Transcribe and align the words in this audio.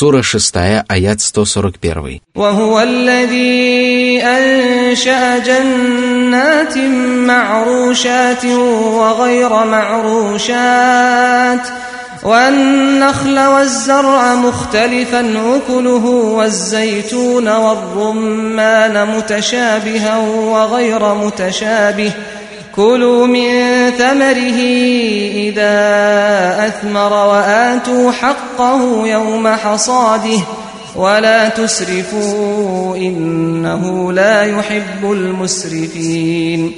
Сура 0.00 0.22
6, 0.22 0.84
аят 0.88 1.20
141. 1.20 2.20
وهو 2.36 2.80
الذي 2.80 4.22
أنشأ 4.22 5.38
جنات 5.38 6.78
معروشات 7.26 8.44
وغير 8.44 9.64
معروشات 9.64 11.06
والنخل 12.22 13.38
والزرع 13.38 14.34
مختلفا 14.34 15.20
أكله 15.56 16.06
والزيتون 16.06 17.48
والرمان 17.48 19.08
متشابها 19.08 20.18
وغير 20.18 21.14
متشابه 21.14 22.12
كلوا 22.76 23.26
من 23.26 23.50
ثمره 23.90 24.60
إذا 25.48 25.76
أثمر 26.66 27.12
وآتوا 27.12 28.12
حقه 28.12 29.06
يوم 29.08 29.48
حصاده 29.48 30.40
ولا 30.96 31.48
تسرفوا 31.48 32.96
إنه 32.96 34.12
لا 34.12 34.42
يحب 34.42 35.12
المسرفين 35.12 36.72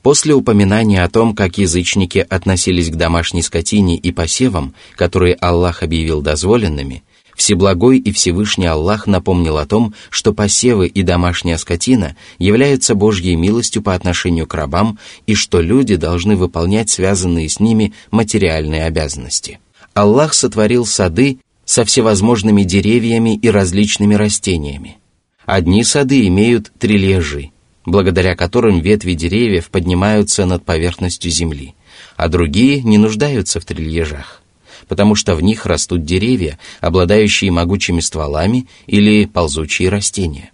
После 0.00 0.32
упоминания 0.32 1.02
о 1.02 1.08
том, 1.08 1.34
как 1.34 1.58
язычники 1.58 2.24
относились 2.30 2.88
к 2.88 2.94
домашней 2.94 3.42
скотине 3.42 3.96
и 3.96 4.10
посевам, 4.10 4.72
которые 4.96 5.34
Аллах 5.34 5.82
объявил 5.82 6.22
дозволенными, 6.22 7.02
Всеблагой 7.35 7.97
и 7.97 8.11
Всевышний 8.11 8.67
Аллах 8.67 9.07
напомнил 9.07 9.57
о 9.57 9.65
том, 9.65 9.93
что 10.09 10.33
посевы 10.33 10.87
и 10.87 11.03
домашняя 11.03 11.57
скотина 11.57 12.15
являются 12.37 12.95
Божьей 12.95 13.35
милостью 13.35 13.81
по 13.81 13.95
отношению 13.95 14.47
к 14.47 14.53
рабам 14.53 14.99
и 15.25 15.35
что 15.35 15.61
люди 15.61 15.95
должны 15.95 16.35
выполнять 16.35 16.89
связанные 16.89 17.49
с 17.49 17.59
ними 17.59 17.93
материальные 18.11 18.85
обязанности. 18.85 19.59
Аллах 19.93 20.33
сотворил 20.33 20.85
сады 20.85 21.39
со 21.65 21.85
всевозможными 21.85 22.63
деревьями 22.63 23.35
и 23.35 23.49
различными 23.49 24.15
растениями. 24.15 24.97
Одни 25.45 25.83
сады 25.83 26.27
имеют 26.27 26.71
трильежи, 26.77 27.51
благодаря 27.85 28.35
которым 28.35 28.79
ветви 28.79 29.13
деревьев 29.13 29.69
поднимаются 29.69 30.45
над 30.45 30.63
поверхностью 30.65 31.31
земли, 31.31 31.75
а 32.15 32.27
другие 32.27 32.81
не 32.81 32.97
нуждаются 32.97 33.59
в 33.59 33.65
трильежах 33.65 34.42
потому 34.87 35.15
что 35.15 35.35
в 35.35 35.41
них 35.41 35.65
растут 35.65 36.05
деревья, 36.05 36.59
обладающие 36.81 37.51
могучими 37.51 37.99
стволами 37.99 38.67
или 38.87 39.25
ползучие 39.25 39.89
растения. 39.89 40.51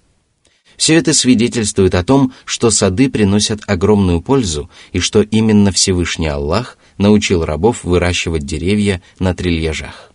Все 0.78 0.96
это 0.96 1.14
свидетельствует 1.14 1.94
о 1.94 2.06
том, 2.06 2.32
что 2.46 2.72
сады 2.72 3.10
приносят 3.10 3.62
огромную 3.68 4.22
пользу 4.22 4.70
и 4.94 5.00
что 5.00 5.22
именно 5.22 5.74
Всевышний 5.74 6.28
Аллах 6.28 6.78
научил 6.98 7.44
рабов 7.44 7.84
выращивать 7.84 8.46
деревья 8.46 9.02
на 9.20 9.34
трильяжах. 9.34 10.14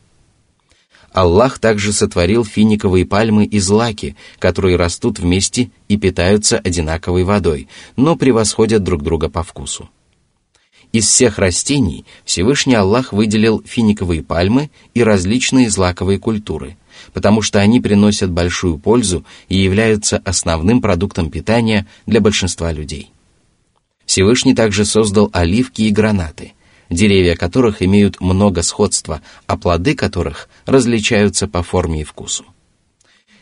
Аллах 1.13 1.61
также 1.61 1.93
сотворил 1.93 2.45
финиковые 2.45 3.07
пальмы 3.07 3.45
из 3.45 3.69
лаки, 3.69 4.17
которые 4.39 4.77
растут 4.77 5.21
вместе 5.21 5.71
и 5.89 5.97
питаются 5.97 6.59
одинаковой 6.59 7.25
водой, 7.25 7.69
но 7.97 8.17
превосходят 8.17 8.83
друг 8.83 9.03
друга 9.03 9.29
по 9.29 9.45
вкусу. 9.45 9.91
Из 10.95 11.09
всех 11.09 11.41
растений 11.41 12.05
Всевышний 12.25 12.77
Аллах 12.77 13.13
выделил 13.13 13.61
финиковые 13.67 14.23
пальмы 14.23 14.71
и 14.95 15.03
различные 15.03 15.69
злаковые 15.69 16.21
культуры, 16.21 16.77
потому 17.13 17.43
что 17.43 17.59
они 17.59 17.81
приносят 17.81 18.31
большую 18.31 18.79
пользу 18.79 19.25
и 19.49 19.57
являются 19.57 20.19
основным 20.19 20.81
продуктом 20.81 21.31
питания 21.33 21.89
для 22.07 22.21
большинства 22.21 22.71
людей. 22.71 23.11
Всевышний 24.07 24.55
также 24.55 24.85
создал 24.85 25.31
оливки 25.33 25.83
и 25.83 25.91
гранаты, 25.91 26.53
деревья 26.91 27.35
которых 27.35 27.83
имеют 27.83 28.21
много 28.21 28.63
сходства, 28.63 29.21
а 29.49 29.57
плоды 29.57 29.97
которых 29.97 30.49
различаются 30.65 31.49
по 31.49 31.65
форме 31.65 32.03
и 32.03 32.05
вкусу. 32.05 32.45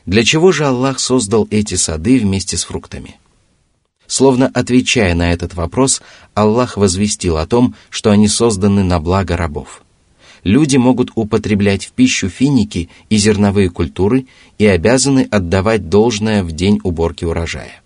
Для 0.07 0.25
чего 0.25 0.53
же 0.53 0.65
Аллах 0.65 0.99
создал 0.99 1.47
эти 1.51 1.75
сады 1.75 2.19
вместе 2.19 2.57
с 2.57 2.65
фруктами? 2.65 3.17
Словно 4.07 4.51
отвечая 4.53 5.15
на 5.15 5.33
этот 5.33 5.55
вопрос, 5.55 6.03
Аллах 6.35 6.77
возвестил 6.77 7.39
о 7.39 7.47
том, 7.47 7.75
что 7.89 8.11
они 8.11 8.29
созданы 8.29 8.83
на 8.83 9.01
благо 9.01 9.37
рабов. 9.37 9.83
Люди 10.45 10.77
могут 10.77 11.13
употреблять 11.15 11.87
в 11.87 11.93
пищу 11.93 12.29
финики 12.29 12.89
и 13.09 13.17
зерновые 13.17 13.71
культуры 13.71 14.27
и 14.59 14.67
обязаны 14.67 15.29
отдавать 15.31 15.89
должное 15.89 16.43
в 16.43 16.51
день 16.53 16.81
уборки 16.83 17.25
урожая. 17.25 17.81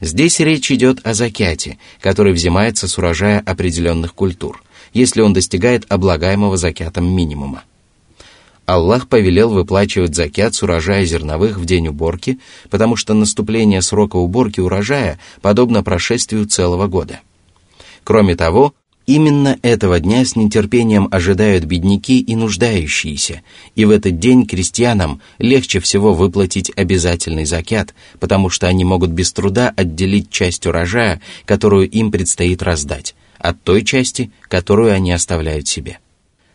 Здесь 0.00 0.40
речь 0.40 0.70
идет 0.70 1.06
о 1.06 1.14
закяте, 1.14 1.78
который 2.00 2.32
взимается 2.32 2.86
с 2.86 2.98
урожая 2.98 3.40
определенных 3.40 4.14
культур, 4.14 4.62
если 4.92 5.20
он 5.22 5.32
достигает 5.32 5.84
облагаемого 5.88 6.56
закятом 6.56 7.08
минимума. 7.08 7.64
Аллах 8.68 9.08
повелел 9.08 9.48
выплачивать 9.48 10.14
закят 10.14 10.54
с 10.54 10.62
урожая 10.62 11.06
зерновых 11.06 11.56
в 11.56 11.64
день 11.64 11.88
уборки, 11.88 12.38
потому 12.68 12.96
что 12.96 13.14
наступление 13.14 13.80
срока 13.80 14.16
уборки 14.16 14.60
урожая 14.60 15.18
подобно 15.40 15.82
прошествию 15.82 16.44
целого 16.46 16.86
года. 16.86 17.20
Кроме 18.04 18.36
того, 18.36 18.74
именно 19.06 19.58
этого 19.62 20.00
дня 20.00 20.22
с 20.22 20.36
нетерпением 20.36 21.08
ожидают 21.10 21.64
бедняки 21.64 22.20
и 22.20 22.36
нуждающиеся, 22.36 23.40
и 23.74 23.86
в 23.86 23.90
этот 23.90 24.18
день 24.18 24.44
крестьянам 24.44 25.22
легче 25.38 25.80
всего 25.80 26.12
выплатить 26.12 26.70
обязательный 26.76 27.46
закят, 27.46 27.94
потому 28.20 28.50
что 28.50 28.66
они 28.66 28.84
могут 28.84 29.08
без 29.08 29.32
труда 29.32 29.72
отделить 29.74 30.30
часть 30.30 30.66
урожая, 30.66 31.22
которую 31.46 31.88
им 31.88 32.12
предстоит 32.12 32.62
раздать, 32.62 33.14
от 33.38 33.62
той 33.62 33.82
части, 33.82 34.30
которую 34.46 34.92
они 34.92 35.10
оставляют 35.10 35.68
себе. 35.68 36.00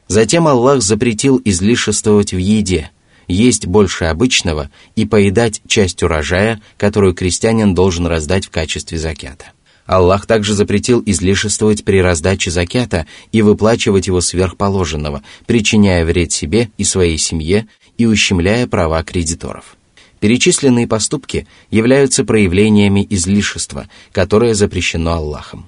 Затем 0.08 0.48
Аллах 0.48 0.82
запретил 0.82 1.42
излишествовать 1.44 2.34
в 2.34 2.38
еде, 2.38 2.92
есть 3.28 3.66
больше 3.66 4.06
обычного 4.06 4.70
и 4.96 5.06
поедать 5.06 5.62
часть 5.68 6.04
урожая, 6.04 6.62
которую 6.78 7.14
крестьянин 7.14 7.74
должен 7.74 8.06
раздать 8.06 8.46
в 8.46 8.50
качестве 8.50 8.98
закята. 8.98 9.46
Аллах 9.86 10.26
также 10.26 10.54
запретил 10.54 11.04
излишествовать 11.06 11.84
при 11.84 12.02
раздаче 12.02 12.52
закята 12.52 13.06
и 13.32 13.42
выплачивать 13.42 14.08
его 14.08 14.22
сверхположенного, 14.22 15.24
причиняя 15.46 16.06
вред 16.06 16.32
себе 16.32 16.70
и 16.78 16.84
своей 16.84 17.18
семье 17.18 17.68
и 17.98 18.06
ущемляя 18.06 18.66
права 18.68 19.04
кредиторов. 19.04 19.76
Перечисленные 20.20 20.88
поступки 20.88 21.48
являются 21.70 22.24
проявлениями 22.24 23.06
излишества, 23.10 23.90
которое 24.14 24.54
запрещено 24.54 25.14
Аллахом. 25.14 25.68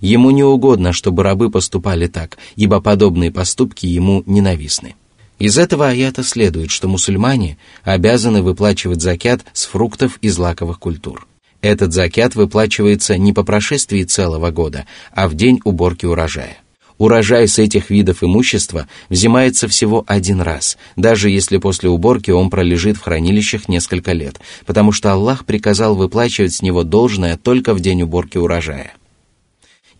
Ему 0.00 0.30
не 0.30 0.44
угодно, 0.44 0.92
чтобы 0.92 1.22
рабы 1.22 1.50
поступали 1.50 2.06
так, 2.06 2.38
ибо 2.56 2.80
подобные 2.80 3.30
поступки 3.30 3.86
ему 3.86 4.22
ненавистны. 4.26 4.94
Из 5.38 5.56
этого 5.56 5.88
аята 5.88 6.24
следует, 6.24 6.70
что 6.70 6.88
мусульмане 6.88 7.58
обязаны 7.84 8.42
выплачивать 8.42 9.02
закят 9.02 9.44
с 9.52 9.66
фруктов 9.66 10.18
и 10.20 10.28
злаковых 10.28 10.78
культур. 10.80 11.26
Этот 11.60 11.92
закят 11.92 12.34
выплачивается 12.34 13.16
не 13.16 13.32
по 13.32 13.44
прошествии 13.44 14.04
целого 14.04 14.50
года, 14.50 14.86
а 15.12 15.28
в 15.28 15.34
день 15.34 15.60
уборки 15.64 16.06
урожая. 16.06 16.58
Урожай 16.98 17.46
с 17.46 17.60
этих 17.60 17.90
видов 17.90 18.24
имущества 18.24 18.88
взимается 19.08 19.68
всего 19.68 20.04
один 20.08 20.40
раз, 20.40 20.76
даже 20.96 21.30
если 21.30 21.58
после 21.58 21.88
уборки 21.88 22.32
он 22.32 22.50
пролежит 22.50 22.96
в 22.96 23.02
хранилищах 23.02 23.68
несколько 23.68 24.12
лет, 24.12 24.40
потому 24.66 24.90
что 24.90 25.12
Аллах 25.12 25.44
приказал 25.44 25.94
выплачивать 25.94 26.54
с 26.54 26.62
него 26.62 26.82
должное 26.82 27.36
только 27.36 27.72
в 27.74 27.80
день 27.80 28.02
уборки 28.02 28.36
урожая. 28.36 28.94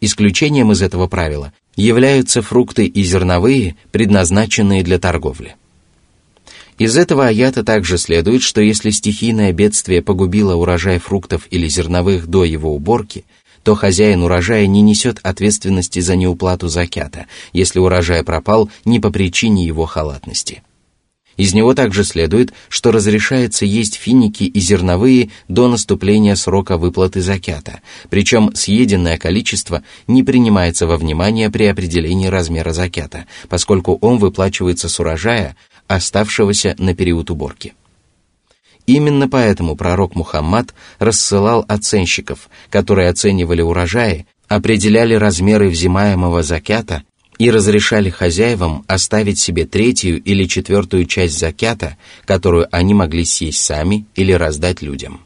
Исключением 0.01 0.73
из 0.73 0.83
этого 0.83 1.07
правила 1.07 1.53
являются 1.77 2.43
фрукты 2.43 2.87
и 2.87 3.03
зерновые, 3.03 3.77
предназначенные 3.91 4.83
для 4.83 4.99
торговли. 4.99 5.57
Из 6.79 6.97
этого 6.97 7.27
аята 7.27 7.65
также 7.65 7.99
следует, 7.99 8.43
что 8.43 8.61
если 8.61 8.91
стихийное 8.91 9.53
бедствие 9.53 10.01
погубило 10.01 10.55
урожай 10.55 10.99
фруктов 10.99 11.49
или 11.51 11.69
зерновых 11.69 12.29
до 12.29 12.45
его 12.45 12.75
уборки, 12.75 13.25
то 13.65 13.75
хозяин 13.75 14.23
урожая 14.23 14.67
не 14.69 14.81
несет 14.81 15.19
ответственности 15.25 15.99
за 15.99 16.15
неуплату 16.15 16.69
закята, 16.69 17.27
если 17.53 17.81
урожай 17.81 18.23
пропал 18.23 18.71
не 18.85 19.01
по 19.01 19.11
причине 19.11 19.67
его 19.67 19.87
халатности. 19.87 20.63
Из 21.39 21.55
него 21.55 21.73
также 21.73 22.03
следует, 22.03 22.53
что 22.69 22.91
разрешается 22.91 23.65
есть 23.65 23.95
финики 23.95 24.43
и 24.43 24.59
зерновые 24.59 25.31
до 25.47 25.69
наступления 25.69 26.35
срока 26.35 26.77
выплаты 26.77 27.21
закята, 27.21 27.81
причем 28.11 28.51
съеденное 28.55 29.19
количество 29.19 29.85
не 30.09 30.25
принимается 30.25 30.89
во 30.89 30.97
внимание 30.97 31.49
при 31.49 31.67
определении 31.67 32.27
размера 32.27 32.73
закята, 32.73 33.27
поскольку 33.49 33.99
он 34.01 34.19
выплачивается 34.19 34.89
с 34.89 34.99
урожая, 34.99 35.57
оставшегося 35.87 36.75
на 36.79 36.95
период 36.95 37.31
уборки. 37.31 37.75
Именно 38.87 39.29
поэтому 39.29 39.77
пророк 39.77 40.17
Мухаммад 40.17 40.75
рассылал 40.99 41.65
оценщиков, 41.69 42.49
которые 42.69 43.11
оценивали 43.11 43.63
урожаи, 43.63 44.27
определяли 44.49 45.15
размеры 45.15 45.69
взимаемого 45.69 46.43
закята 46.43 47.05
и 47.38 47.52
разрешали 47.52 48.10
хозяевам 48.10 48.86
оставить 48.88 49.40
себе 49.40 49.66
третью 49.66 50.22
или 50.22 50.46
четвертую 50.46 51.06
часть 51.06 51.38
закята, 51.38 51.98
которую 52.26 52.68
они 52.72 52.94
могли 52.94 53.26
съесть 53.26 53.64
сами 53.64 54.06
или 54.16 54.32
раздать 54.32 54.82
людям. 54.82 55.22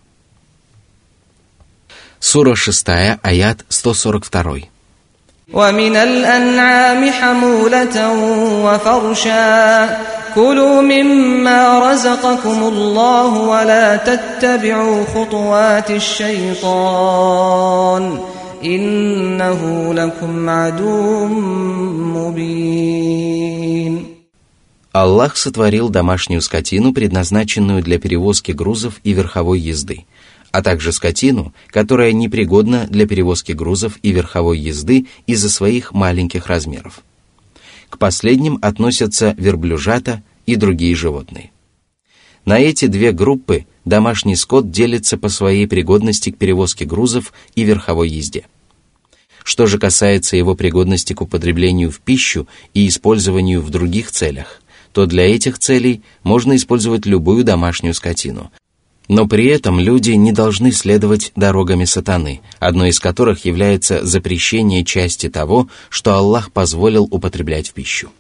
Сура 2.20 2.56
6, 2.56 2.88
аят 3.22 3.66
142. 3.70 4.70
ومن 5.54 5.96
الأنعام 5.96 7.12
حمولة 7.12 8.12
وفرشا 8.66 9.90
كلوا 10.36 10.82
مما 10.82 11.92
رزقكم 11.92 12.64
الله 12.64 13.38
ولا 13.38 13.96
تتبعوا 13.96 15.06
خطوات 15.06 15.92
الشيطان 15.92 17.48
إنه 18.64 19.94
لكم 19.94 20.50
عدو 20.50 21.26
مبين 22.16 23.38
Аллах 24.94 25.38
сотворил 25.38 25.90
домашнюю 25.90 26.42
скотину, 26.42 26.92
предназначенную 26.92 27.84
для 27.84 28.00
перевозки 28.00 28.52
грузов 28.52 29.00
и 29.04 29.14
верховой 29.14 29.60
езды, 29.60 30.06
а 30.52 30.64
также 30.64 30.92
скотину, 30.92 31.54
которая 31.68 32.14
непригодна 32.14 32.88
для 32.90 33.06
перевозки 33.06 33.52
грузов 33.52 34.00
и 34.02 34.12
верховой 34.12 34.58
езды 34.58 35.06
из-за 35.28 35.52
своих 35.52 35.94
маленьких 35.94 36.48
размеров. 36.48 37.02
К 37.92 38.00
последним 38.00 38.58
относятся 38.64 39.36
верблюжата 39.38 40.24
и 40.48 40.56
другие 40.56 40.96
животные. 40.96 41.51
На 42.45 42.59
эти 42.59 42.87
две 42.87 43.13
группы 43.13 43.67
домашний 43.85 44.35
скот 44.35 44.71
делится 44.71 45.17
по 45.17 45.29
своей 45.29 45.67
пригодности 45.69 46.31
к 46.31 46.39
перевозке 46.39 46.85
грузов 46.85 47.33
и 47.55 47.63
верховой 47.63 48.09
езде. 48.09 48.47
Что 49.45 49.67
же 49.67 49.79
касается 49.79 50.37
его 50.37 50.55
пригодности 50.55 51.13
к 51.13 51.21
употреблению 51.21 51.91
в 51.91 52.01
пищу 52.01 52.49
и 52.75 52.87
использованию 52.89 53.61
в 53.61 53.71
других 53.71 54.11
целях, 54.11 54.61
то 54.93 55.07
для 55.07 55.33
этих 55.35 55.59
целей 55.59 56.03
можно 56.23 56.57
использовать 56.57 57.07
любую 57.07 57.45
домашнюю 57.45 57.95
скотину. 57.95 58.51
Но 59.09 59.27
при 59.27 59.47
этом 59.47 59.81
люди 59.81 60.13
не 60.13 60.33
должны 60.33 60.71
следовать 60.73 61.33
дорогами 61.35 61.85
сатаны, 61.85 62.41
одной 62.61 62.91
из 62.91 63.01
которых 63.01 63.45
является 63.45 64.05
запрещение 64.07 64.85
части 64.85 65.29
того, 65.29 65.69
что 65.91 66.15
Аллах 66.15 66.53
позволил 66.53 67.09
употреблять 67.11 67.71
в 67.71 67.73
пищу 67.73 68.11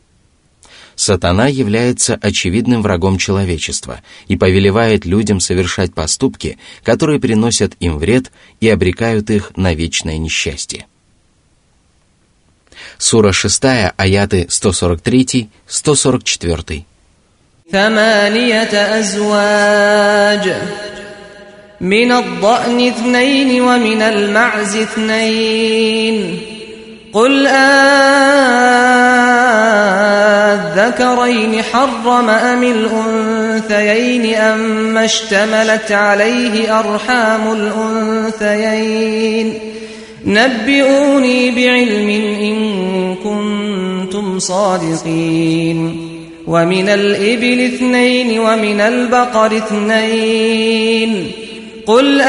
Сатана 0.95 1.47
является 1.47 2.15
очевидным 2.15 2.81
врагом 2.81 3.17
человечества 3.17 4.01
и 4.27 4.35
повелевает 4.35 5.05
людям 5.05 5.39
совершать 5.39 5.93
поступки, 5.93 6.57
которые 6.83 7.19
приносят 7.19 7.73
им 7.79 7.97
вред 7.97 8.31
и 8.59 8.69
обрекают 8.69 9.29
их 9.29 9.51
на 9.55 9.73
вечное 9.73 10.17
несчастье. 10.17 10.87
Сура 12.97 13.31
6, 13.31 13.63
аяты 13.97 14.47
143-144. 14.49 16.83
ثمانية 17.71 18.99
أزواج 18.99 20.53
من 21.81 22.11
الضأن 22.11 22.87
اثنين 22.87 23.61
ومن 23.61 24.01
المعز 24.01 24.75
اثنين 24.75 26.39
قل 27.13 27.47
أذكرين 30.62 31.62
حرم 31.62 32.28
أم 32.30 32.62
الأنثيين 32.62 34.34
أم 34.34 34.98
اشتملت 34.98 35.92
عليه 35.92 36.78
أرحام 36.78 37.52
الأنثيين 38.42 39.54
نبئوني 40.26 41.50
بعلم 41.50 42.08
إن 42.40 43.14
كنتم 43.14 44.38
صادقين 44.38 46.08
ومن 46.46 46.88
الإبل 46.88 47.60
اثنين 47.60 48.38
ومن 48.40 48.80
البقر 48.80 49.56
اثنين 49.56 51.32
قل 51.86 52.20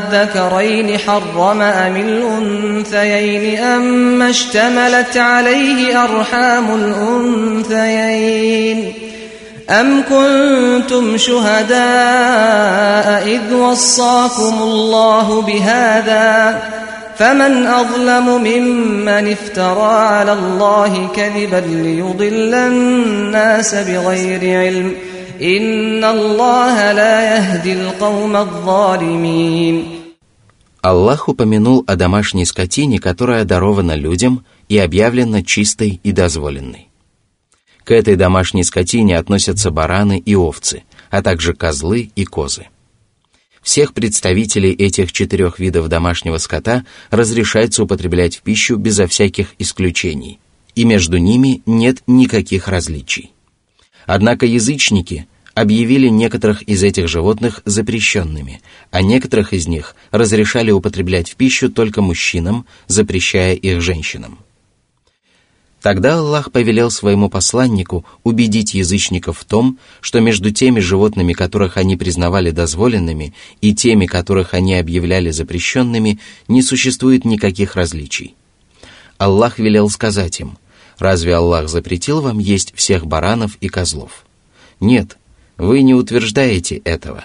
أذكرين 0.00 0.98
حرم 0.98 1.62
أم 1.62 1.96
الأنثيين 1.96 3.58
أم 3.58 4.22
اشتملت 4.22 5.16
عليه 5.16 6.04
أرحام 6.04 6.74
الأنثيين 7.74 8.92
أم 9.70 10.02
كنتم 10.02 11.16
شهداء 11.16 11.80
إذ 13.26 13.54
وصاكم 13.54 14.62
الله 14.62 15.42
بهذا 15.42 16.58
فمن 17.18 17.66
أظلم 17.66 18.44
ممن 18.44 19.32
افترى 19.32 19.92
على 19.92 20.32
الله 20.32 21.08
كذبا 21.16 21.62
ليضل 21.66 22.54
الناس 22.54 23.74
بغير 23.74 24.60
علم 24.60 24.94
Аллах 30.82 31.30
упомянул 31.30 31.82
о 31.86 31.96
домашней 31.96 32.44
скотине, 32.44 32.98
которая 32.98 33.44
дарована 33.44 33.94
людям 33.94 34.44
и 34.68 34.76
объявлена 34.76 35.42
чистой 35.42 35.98
и 36.02 36.12
дозволенной. 36.12 36.88
К 37.84 37.92
этой 37.92 38.16
домашней 38.16 38.64
скотине 38.64 39.16
относятся 39.16 39.70
бараны 39.70 40.18
и 40.18 40.34
овцы, 40.34 40.82
а 41.10 41.22
также 41.22 41.54
козлы 41.54 42.10
и 42.14 42.26
козы. 42.26 42.66
Всех 43.62 43.94
представителей 43.94 44.72
этих 44.72 45.10
четырех 45.10 45.58
видов 45.58 45.88
домашнего 45.88 46.36
скота 46.36 46.84
разрешается 47.10 47.82
употреблять 47.82 48.36
в 48.36 48.42
пищу 48.42 48.76
безо 48.76 49.06
всяких 49.06 49.54
исключений, 49.58 50.38
и 50.74 50.84
между 50.84 51.16
ними 51.16 51.62
нет 51.64 52.02
никаких 52.06 52.68
различий. 52.68 53.32
Однако 54.12 54.44
язычники 54.44 55.28
объявили 55.54 56.08
некоторых 56.08 56.62
из 56.62 56.82
этих 56.82 57.06
животных 57.06 57.62
запрещенными, 57.64 58.60
а 58.90 59.02
некоторых 59.02 59.52
из 59.52 59.68
них 59.68 59.94
разрешали 60.10 60.72
употреблять 60.72 61.30
в 61.30 61.36
пищу 61.36 61.70
только 61.70 62.02
мужчинам, 62.02 62.66
запрещая 62.88 63.54
их 63.54 63.80
женщинам. 63.80 64.40
Тогда 65.80 66.18
Аллах 66.18 66.50
повелел 66.50 66.90
своему 66.90 67.30
посланнику 67.30 68.04
убедить 68.24 68.74
язычников 68.74 69.38
в 69.38 69.44
том, 69.44 69.78
что 70.00 70.18
между 70.18 70.50
теми 70.50 70.80
животными, 70.80 71.32
которых 71.32 71.76
они 71.76 71.96
признавали 71.96 72.50
дозволенными, 72.50 73.32
и 73.60 73.76
теми, 73.76 74.06
которых 74.06 74.54
они 74.54 74.74
объявляли 74.74 75.30
запрещенными, 75.30 76.18
не 76.48 76.62
существует 76.62 77.24
никаких 77.24 77.76
различий. 77.76 78.34
Аллах 79.18 79.60
велел 79.60 79.88
сказать 79.88 80.40
им, 80.40 80.58
«Разве 81.00 81.34
Аллах 81.34 81.68
запретил 81.68 82.20
вам 82.20 82.38
есть 82.38 82.72
всех 82.76 83.06
баранов 83.06 83.56
и 83.60 83.68
козлов?» 83.68 84.24
Нет, 84.80 85.18
вы 85.58 85.82
не 85.82 85.94
утверждаете 85.94 86.76
этого. 86.78 87.24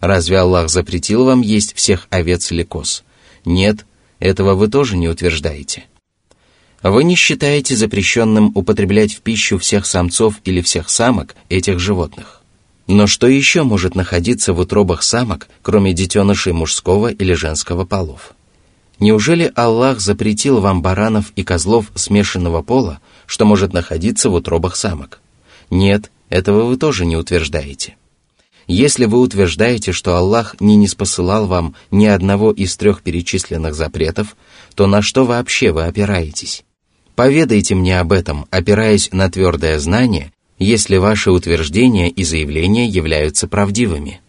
Разве 0.00 0.38
Аллах 0.38 0.70
запретил 0.70 1.24
вам 1.24 1.40
есть 1.40 1.74
всех 1.74 2.06
овец 2.10 2.50
или 2.52 2.62
коз? 2.62 3.02
Нет, 3.44 3.86
этого 4.20 4.54
вы 4.54 4.68
тоже 4.68 4.96
не 4.96 5.08
утверждаете. 5.08 5.84
Вы 6.82 7.04
не 7.04 7.16
считаете 7.16 7.76
запрещенным 7.76 8.52
употреблять 8.54 9.14
в 9.14 9.20
пищу 9.20 9.58
всех 9.58 9.86
самцов 9.86 10.36
или 10.44 10.60
всех 10.60 10.90
самок 10.90 11.34
этих 11.48 11.78
животных. 11.78 12.40
Но 12.86 13.06
что 13.06 13.28
еще 13.28 13.62
может 13.62 13.94
находиться 13.94 14.52
в 14.52 14.58
утробах 14.60 15.02
самок, 15.02 15.48
кроме 15.62 15.92
детенышей 15.92 16.52
мужского 16.52 17.08
или 17.08 17.32
женского 17.34 17.84
полов? 17.84 18.34
Неужели 18.98 19.52
Аллах 19.56 20.00
запретил 20.00 20.60
вам 20.60 20.82
баранов 20.82 21.32
и 21.34 21.42
козлов 21.42 21.86
смешанного 21.94 22.62
пола, 22.62 23.00
что 23.32 23.46
может 23.46 23.72
находиться 23.72 24.28
в 24.28 24.34
утробах 24.34 24.76
самок? 24.76 25.18
Нет, 25.70 26.10
этого 26.28 26.64
вы 26.64 26.76
тоже 26.76 27.06
не 27.06 27.16
утверждаете. 27.16 27.96
Если 28.66 29.06
вы 29.06 29.20
утверждаете, 29.20 29.92
что 29.92 30.16
Аллах 30.16 30.54
не 30.60 30.76
неспосылал 30.76 31.46
вам 31.46 31.74
ни 31.90 32.04
одного 32.04 32.52
из 32.52 32.76
трех 32.76 33.00
перечисленных 33.00 33.74
запретов, 33.74 34.36
то 34.74 34.86
на 34.86 35.00
что 35.00 35.24
вообще 35.24 35.72
вы 35.72 35.84
опираетесь? 35.84 36.62
Поведайте 37.14 37.74
мне 37.74 38.00
об 38.00 38.12
этом, 38.12 38.44
опираясь 38.50 39.10
на 39.12 39.30
твердое 39.30 39.78
знание, 39.78 40.30
если 40.58 40.98
ваши 40.98 41.30
утверждения 41.30 42.10
и 42.10 42.24
заявления 42.24 42.86
являются 42.86 43.48
правдивыми. 43.48 44.20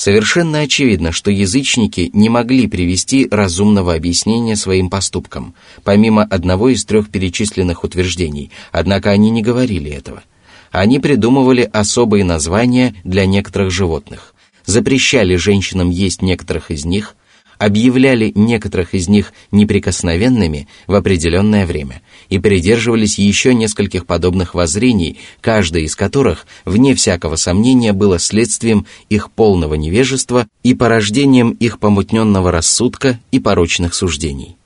Совершенно 0.00 0.60
очевидно, 0.60 1.12
что 1.12 1.30
язычники 1.30 2.08
не 2.14 2.30
могли 2.30 2.66
привести 2.66 3.28
разумного 3.30 3.92
объяснения 3.92 4.56
своим 4.56 4.88
поступкам, 4.88 5.54
помимо 5.84 6.22
одного 6.22 6.70
из 6.70 6.86
трех 6.86 7.10
перечисленных 7.10 7.84
утверждений, 7.84 8.50
однако 8.72 9.10
они 9.10 9.28
не 9.28 9.42
говорили 9.42 9.90
этого. 9.90 10.22
Они 10.70 11.00
придумывали 11.00 11.68
особые 11.70 12.24
названия 12.24 12.94
для 13.04 13.26
некоторых 13.26 13.72
животных, 13.72 14.34
запрещали 14.64 15.36
женщинам 15.36 15.90
есть 15.90 16.22
некоторых 16.22 16.70
из 16.70 16.86
них, 16.86 17.14
объявляли 17.60 18.32
некоторых 18.34 18.94
из 18.94 19.06
них 19.06 19.34
неприкосновенными 19.52 20.66
в 20.86 20.94
определенное 20.94 21.66
время 21.66 22.00
и 22.30 22.38
придерживались 22.38 23.18
еще 23.18 23.54
нескольких 23.54 24.06
подобных 24.06 24.54
воззрений, 24.54 25.18
каждое 25.42 25.82
из 25.82 25.94
которых, 25.94 26.46
вне 26.64 26.94
всякого 26.94 27.36
сомнения, 27.36 27.92
было 27.92 28.18
следствием 28.18 28.86
их 29.10 29.30
полного 29.30 29.74
невежества 29.74 30.48
и 30.62 30.72
порождением 30.72 31.50
их 31.50 31.78
помутненного 31.78 32.50
рассудка 32.50 33.20
и 33.30 33.38
порочных 33.38 33.92
суждений. 33.92 34.56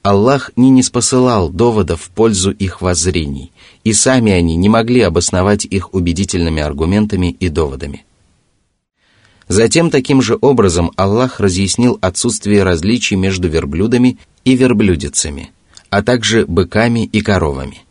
Аллах 0.00 0.52
не 0.56 0.70
неспосылал 0.70 1.50
доводов 1.50 2.00
в 2.00 2.10
пользу 2.10 2.50
их 2.50 2.80
воззрений, 2.80 3.52
и 3.84 3.92
сами 3.92 4.32
они 4.32 4.56
не 4.56 4.70
могли 4.70 5.02
обосновать 5.02 5.66
их 5.66 5.92
убедительными 5.92 6.62
аргументами 6.62 7.36
и 7.38 7.50
доводами. 7.50 8.05
Затем 9.48 9.90
таким 9.90 10.22
же 10.22 10.36
образом 10.40 10.90
Аллах 10.96 11.38
разъяснил 11.38 11.98
отсутствие 12.00 12.64
различий 12.64 13.16
между 13.16 13.48
верблюдами 13.48 14.18
и 14.44 14.56
верблюдицами, 14.56 15.52
а 15.88 16.02
также 16.02 16.46
быками 16.46 17.04
и 17.04 17.20
коровами. 17.20 17.82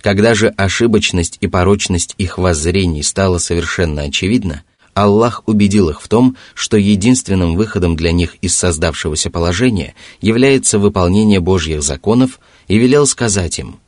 Когда 0.00 0.34
же 0.34 0.48
ошибочность 0.48 1.38
и 1.40 1.46
порочность 1.46 2.14
их 2.18 2.38
воззрений 2.38 3.02
стала 3.02 3.38
совершенно 3.38 4.02
очевидна, 4.02 4.62
Аллах 4.94 5.44
убедил 5.46 5.90
их 5.90 6.02
в 6.02 6.08
том, 6.08 6.36
что 6.54 6.76
единственным 6.76 7.54
выходом 7.54 7.94
для 7.94 8.10
них 8.10 8.34
из 8.42 8.56
создавшегося 8.56 9.30
положения 9.30 9.94
является 10.20 10.80
выполнение 10.80 11.38
Божьих 11.38 11.82
законов 11.84 12.40
и 12.66 12.78
велел 12.78 13.06
сказать 13.06 13.60
им, 13.60 13.78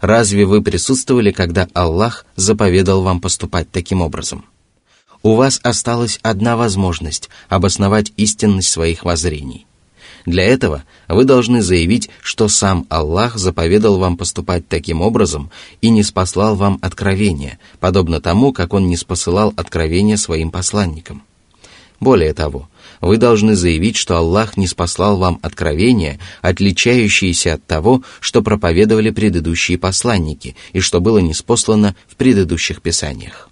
«Разве 0.00 0.44
вы 0.44 0.62
присутствовали, 0.62 1.32
когда 1.32 1.66
Аллах 1.74 2.26
заповедал 2.36 3.02
вам 3.02 3.20
поступать 3.20 3.70
таким 3.72 4.02
образом?» 4.02 4.44
У 5.22 5.34
вас 5.34 5.60
осталась 5.62 6.18
одна 6.22 6.56
возможность 6.56 7.28
обосновать 7.48 8.12
истинность 8.16 8.68
своих 8.68 9.04
воззрений. 9.04 9.66
Для 10.26 10.42
этого 10.42 10.82
вы 11.06 11.24
должны 11.24 11.62
заявить, 11.62 12.10
что 12.20 12.48
сам 12.48 12.84
Аллах 12.88 13.36
заповедал 13.36 13.98
вам 13.98 14.16
поступать 14.16 14.68
таким 14.68 15.00
образом 15.00 15.50
и 15.80 15.88
не 15.88 16.02
спаслал 16.02 16.56
вам 16.56 16.78
откровения, 16.82 17.60
подобно 17.78 18.20
тому, 18.20 18.52
как 18.52 18.74
Он 18.74 18.88
не 18.88 18.96
спосылал 18.96 19.54
откровения 19.56 20.16
своим 20.16 20.50
посланникам. 20.50 21.22
Более 22.00 22.34
того, 22.34 22.68
вы 23.00 23.16
должны 23.16 23.54
заявить, 23.54 23.96
что 23.96 24.16
Аллах 24.16 24.56
не 24.56 24.66
спаслал 24.66 25.16
вам 25.16 25.38
откровения, 25.42 26.18
отличающиеся 26.42 27.54
от 27.54 27.64
того, 27.64 28.02
что 28.20 28.42
проповедовали 28.42 29.10
предыдущие 29.10 29.78
посланники 29.78 30.56
и 30.72 30.80
что 30.80 31.00
было 31.00 31.18
неспослано 31.18 31.94
в 32.08 32.16
предыдущих 32.16 32.82
писаниях. 32.82 33.48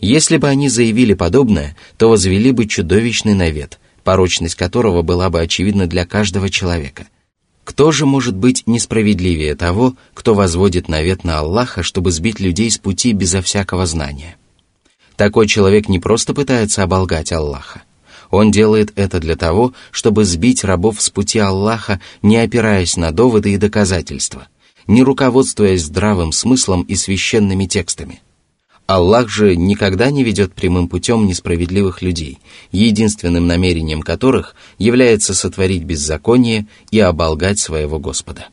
Если 0.00 0.38
бы 0.38 0.48
они 0.48 0.70
заявили 0.70 1.12
подобное, 1.12 1.76
то 1.98 2.08
возвели 2.08 2.52
бы 2.52 2.66
чудовищный 2.66 3.34
навет, 3.34 3.78
порочность 4.02 4.54
которого 4.54 5.02
была 5.02 5.28
бы 5.28 5.40
очевидна 5.40 5.86
для 5.86 6.06
каждого 6.06 6.48
человека. 6.48 7.06
Кто 7.64 7.92
же 7.92 8.06
может 8.06 8.34
быть 8.34 8.66
несправедливее 8.66 9.54
того, 9.54 9.94
кто 10.14 10.34
возводит 10.34 10.88
навет 10.88 11.22
на 11.22 11.40
Аллаха, 11.40 11.82
чтобы 11.82 12.12
сбить 12.12 12.40
людей 12.40 12.70
с 12.70 12.78
пути 12.78 13.12
безо 13.12 13.42
всякого 13.42 13.84
знания? 13.84 14.36
Такой 15.16 15.46
человек 15.46 15.88
не 15.88 15.98
просто 15.98 16.32
пытается 16.32 16.82
оболгать 16.82 17.30
Аллаха. 17.30 17.82
Он 18.30 18.50
делает 18.50 18.92
это 18.96 19.20
для 19.20 19.36
того, 19.36 19.74
чтобы 19.90 20.24
сбить 20.24 20.64
рабов 20.64 21.02
с 21.02 21.10
пути 21.10 21.38
Аллаха, 21.38 22.00
не 22.22 22.38
опираясь 22.38 22.96
на 22.96 23.10
доводы 23.10 23.52
и 23.52 23.58
доказательства, 23.58 24.48
не 24.86 25.02
руководствуясь 25.02 25.84
здравым 25.84 26.32
смыслом 26.32 26.82
и 26.82 26.94
священными 26.94 27.66
текстами– 27.66 28.22
Аллах 28.89 29.29
же 29.29 29.55
никогда 29.55 30.11
не 30.11 30.23
ведет 30.23 30.53
прямым 30.53 30.87
путем 30.87 31.25
несправедливых 31.25 32.03
людей, 32.03 32.37
единственным 32.71 33.47
намерением 33.47 34.03
которых 34.03 34.55
является 34.77 35.33
сотворить 35.33 35.83
беззаконие 35.83 36.67
и 36.91 36.99
оболгать 36.99 37.57
своего 37.57 37.97
Господа. 37.97 38.47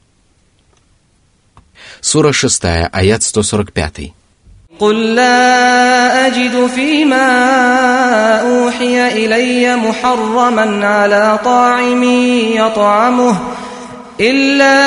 Сура 2.01 2.33
6, 2.33 2.65
аят 2.93 3.23
145. 3.23 4.13
قل 4.79 5.15
لا 5.15 6.27
أجد 6.27 6.67
فيما 6.67 7.27
أوحي 8.41 9.25
إلي 9.25 9.77
محرما 9.77 10.87
على 10.87 11.39
طاعم 11.45 12.03
يطعمه 12.57 13.37
إلا 14.20 14.78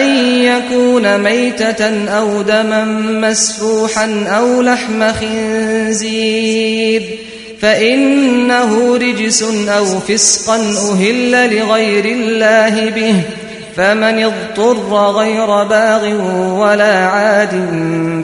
أن 0.00 0.06
يكون 0.44 1.18
ميتة 1.18 2.08
أو 2.08 2.42
دما 2.42 2.84
مسفوحا 3.28 4.24
أو 4.28 4.62
لحم 4.62 5.12
خنزير 5.12 7.02
فإنه 7.60 8.96
رجس 8.96 9.42
أو 9.68 9.84
فسقا 9.84 10.56
أهل 10.92 11.56
لغير 11.56 12.04
الله 12.04 12.90
به 12.90 13.14
فمن 13.76 14.24
اضطر 14.24 15.10
غير 15.10 15.64
باغ 15.64 16.14
ولا 16.60 17.06
عاد 17.06 17.50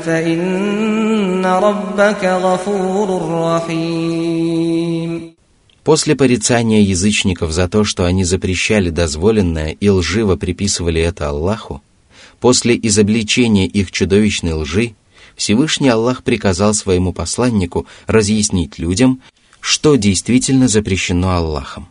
فإن 0.07 1.47
ربك 1.47 2.25
غفور 2.25 3.23
رحيم 3.33 5.18
После 5.85 6.15
порицания 6.17 6.81
язычников 6.83 7.53
за 7.53 7.69
то, 7.69 7.85
что 7.85 8.05
они 8.05 8.25
запрещали 8.25 8.91
дозволенное 8.91 9.77
и 9.81 9.89
лживо 9.89 10.37
приписывали 10.37 11.01
это 11.01 11.29
Аллаху, 11.29 11.83
после 12.41 12.79
изобличения 12.83 13.67
их 13.67 13.91
чудовищной 13.91 14.53
лжи, 14.53 14.95
Всевышний 15.37 15.89
Аллах 15.89 16.25
приказал 16.25 16.75
своему 16.75 17.13
посланнику 17.13 17.87
разъяснить 18.07 18.79
людям, 18.79 19.23
что 19.61 19.97
действительно 19.97 20.69
запрещено 20.69 21.31
Аллахом, 21.31 21.89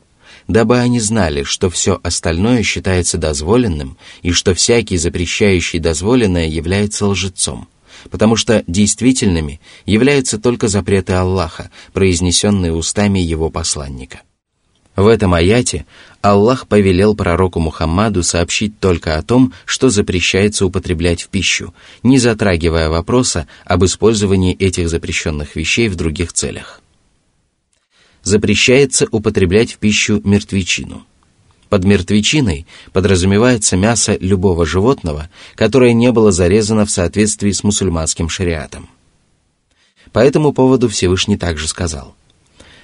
дабы 0.48 0.80
они 0.80 1.00
знали, 1.00 1.44
что 1.44 1.70
все 1.70 2.00
остальное 2.04 2.64
считается 2.64 3.18
дозволенным 3.18 3.98
и 4.22 4.32
что 4.32 4.54
всякий 4.54 4.98
запрещающий 4.98 5.80
дозволенное 5.80 6.48
является 6.48 7.08
лжецом– 7.08 7.68
потому 8.10 8.36
что 8.36 8.64
действительными 8.68 9.60
являются 9.86 10.38
только 10.38 10.68
запреты 10.68 11.14
Аллаха, 11.14 11.72
произнесенные 11.94 12.74
устами 12.74 13.20
его 13.20 13.50
посланника. 13.50 14.22
В 14.96 15.06
этом 15.08 15.36
аяте 15.36 15.86
Аллах 16.22 16.68
повелел 16.68 17.16
пророку 17.16 17.60
Мухаммаду 17.60 18.24
сообщить 18.24 18.80
только 18.80 19.18
о 19.18 19.22
том, 19.22 19.54
что 19.66 19.90
запрещается 19.90 20.66
употреблять 20.66 21.22
в 21.22 21.30
пищу, 21.30 21.74
не 22.02 22.18
затрагивая 22.18 22.90
вопроса 22.90 23.48
об 23.64 23.86
использовании 23.86 24.56
этих 24.56 24.90
запрещенных 24.90 25.56
вещей 25.56 25.88
в 25.88 25.96
других 25.96 26.34
целях. 26.34 26.82
Запрещается 28.24 29.08
употреблять 29.12 29.74
в 29.74 29.78
пищу 29.78 30.20
мертвечину– 30.24 31.06
под 31.70 31.84
мертвечиной 31.84 32.66
подразумевается 32.94 33.78
мясо 33.78 34.18
любого 34.20 34.66
животного, 34.66 35.30
которое 35.56 35.94
не 35.94 36.12
было 36.12 36.32
зарезано 36.32 36.86
в 36.86 36.92
соответствии 36.92 37.52
с 37.52 37.64
мусульманским 37.64 38.30
шариатом. 38.30 38.90
По 40.12 40.20
этому 40.20 40.54
поводу 40.54 40.90
Всевышний 40.90 41.38
также 41.38 41.68
сказал, 41.68 42.16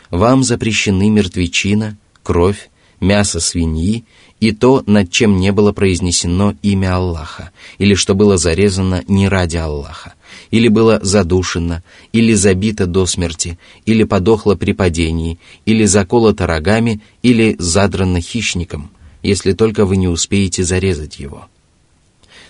«Вам 0.09 0.43
запрещены 0.43 1.09
мертвечина, 1.09 1.97
кровь, 2.21 2.69
мясо 2.99 3.39
свиньи 3.39 4.05
и 4.39 4.51
то, 4.51 4.83
над 4.85 5.09
чем 5.09 5.37
не 5.37 5.51
было 5.51 5.71
произнесено 5.71 6.55
имя 6.61 6.95
Аллаха, 6.95 7.51
или 7.77 7.95
что 7.95 8.13
было 8.13 8.37
зарезано 8.37 9.03
не 9.07 9.29
ради 9.29 9.57
Аллаха, 9.57 10.15
или 10.53 10.67
было 10.67 10.99
задушено, 11.01 11.81
или 12.11 12.35
забито 12.35 12.85
до 12.85 13.07
смерти, 13.07 13.57
или 13.87 14.03
подохло 14.03 14.53
при 14.53 14.73
падении, 14.73 15.39
или 15.65 15.85
заколото 15.85 16.45
рогами, 16.45 17.01
или 17.23 17.55
задрано 17.57 18.21
хищником, 18.21 18.91
если 19.23 19.53
только 19.53 19.83
вы 19.83 19.97
не 19.97 20.07
успеете 20.07 20.63
зарезать 20.63 21.19
его. 21.19 21.47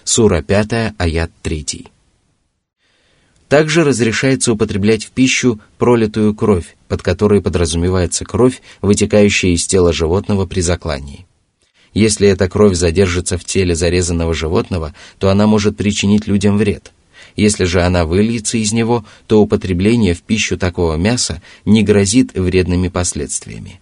Сура 0.03 0.41
5, 0.41 0.95
аят 0.97 1.31
3. 1.43 1.87
Также 3.47 3.85
разрешается 3.85 4.51
употреблять 4.51 5.05
в 5.05 5.11
пищу 5.11 5.61
пролитую 5.77 6.35
кровь, 6.35 6.75
под 6.89 7.01
которой 7.01 7.41
подразумевается 7.41 8.25
кровь, 8.25 8.61
вытекающая 8.81 9.51
из 9.51 9.65
тела 9.65 9.93
животного 9.93 10.45
при 10.45 10.59
заклании. 10.59 11.25
Если 11.93 12.27
эта 12.27 12.49
кровь 12.49 12.75
задержится 12.75 13.37
в 13.37 13.45
теле 13.45 13.75
зарезанного 13.75 14.33
животного, 14.33 14.93
то 15.19 15.29
она 15.29 15.47
может 15.47 15.77
причинить 15.77 16.27
людям 16.27 16.57
вред– 16.57 16.91
если 17.35 17.65
же 17.65 17.81
она 17.81 18.05
выльется 18.05 18.57
из 18.57 18.71
него, 18.73 19.05
то 19.27 19.41
употребление 19.41 20.13
в 20.13 20.21
пищу 20.21 20.57
такого 20.57 20.95
мяса 20.95 21.41
не 21.65 21.83
грозит 21.83 22.33
вредными 22.33 22.87
последствиями. 22.87 23.79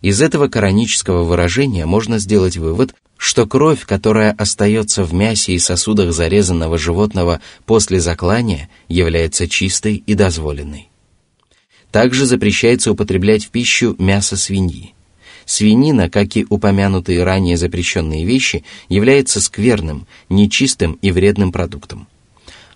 Из 0.00 0.20
этого 0.20 0.48
коранического 0.48 1.22
выражения 1.22 1.86
можно 1.86 2.18
сделать 2.18 2.56
вывод, 2.56 2.94
что 3.16 3.46
кровь, 3.46 3.86
которая 3.86 4.32
остается 4.32 5.04
в 5.04 5.14
мясе 5.14 5.52
и 5.52 5.58
сосудах 5.60 6.12
зарезанного 6.12 6.76
животного 6.76 7.40
после 7.66 8.00
заклания, 8.00 8.68
является 8.88 9.48
чистой 9.48 10.02
и 10.04 10.14
дозволенной. 10.14 10.88
Также 11.92 12.26
запрещается 12.26 12.90
употреблять 12.90 13.44
в 13.44 13.50
пищу 13.50 13.94
мясо 13.98 14.36
свиньи. 14.36 14.94
Свинина, 15.44 16.10
как 16.10 16.36
и 16.36 16.46
упомянутые 16.48 17.22
ранее 17.22 17.56
запрещенные 17.56 18.24
вещи, 18.24 18.64
является 18.88 19.40
скверным, 19.40 20.06
нечистым 20.28 20.94
и 21.02 21.12
вредным 21.12 21.52
продуктом. 21.52 22.08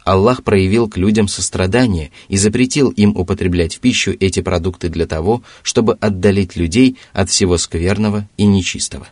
Аллах 0.07 0.45
проявил 0.45 0.89
к 0.89 0.97
людям 0.97 1.27
сострадание 1.27 2.13
и 2.29 2.37
запретил 2.37 2.91
им 2.91 3.17
употреблять 3.17 3.75
в 3.75 3.81
пищу 3.81 4.17
эти 4.21 4.41
продукты 4.41 4.89
для 4.89 5.05
того, 5.05 5.43
чтобы 5.65 5.95
отдалить 5.95 6.55
людей 6.55 6.97
от 7.13 7.29
всего 7.29 7.59
скверного 7.59 8.29
и 8.37 8.45
нечистого. 8.47 9.09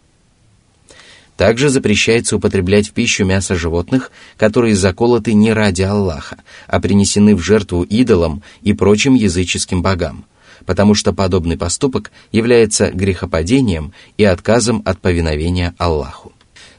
Также 1.36 1.68
запрещается 1.68 2.36
употреблять 2.36 2.90
в 2.90 2.92
пищу 2.92 3.24
мясо 3.24 3.56
животных, 3.56 4.12
которые 4.36 4.76
заколоты 4.76 5.34
не 5.34 5.52
ради 5.52 5.82
Аллаха, 5.82 6.36
а 6.68 6.78
принесены 6.78 7.34
в 7.34 7.40
жертву 7.40 7.82
идолам 7.82 8.44
и 8.62 8.72
прочим 8.72 9.14
языческим 9.14 9.82
богам, 9.82 10.24
потому 10.64 10.94
что 10.94 11.12
подобный 11.12 11.58
поступок 11.58 12.12
является 12.30 12.92
грехопадением 12.92 13.92
и 14.16 14.22
отказом 14.22 14.80
от 14.84 15.00
повиновения 15.00 15.74
Аллаху. 15.76 16.32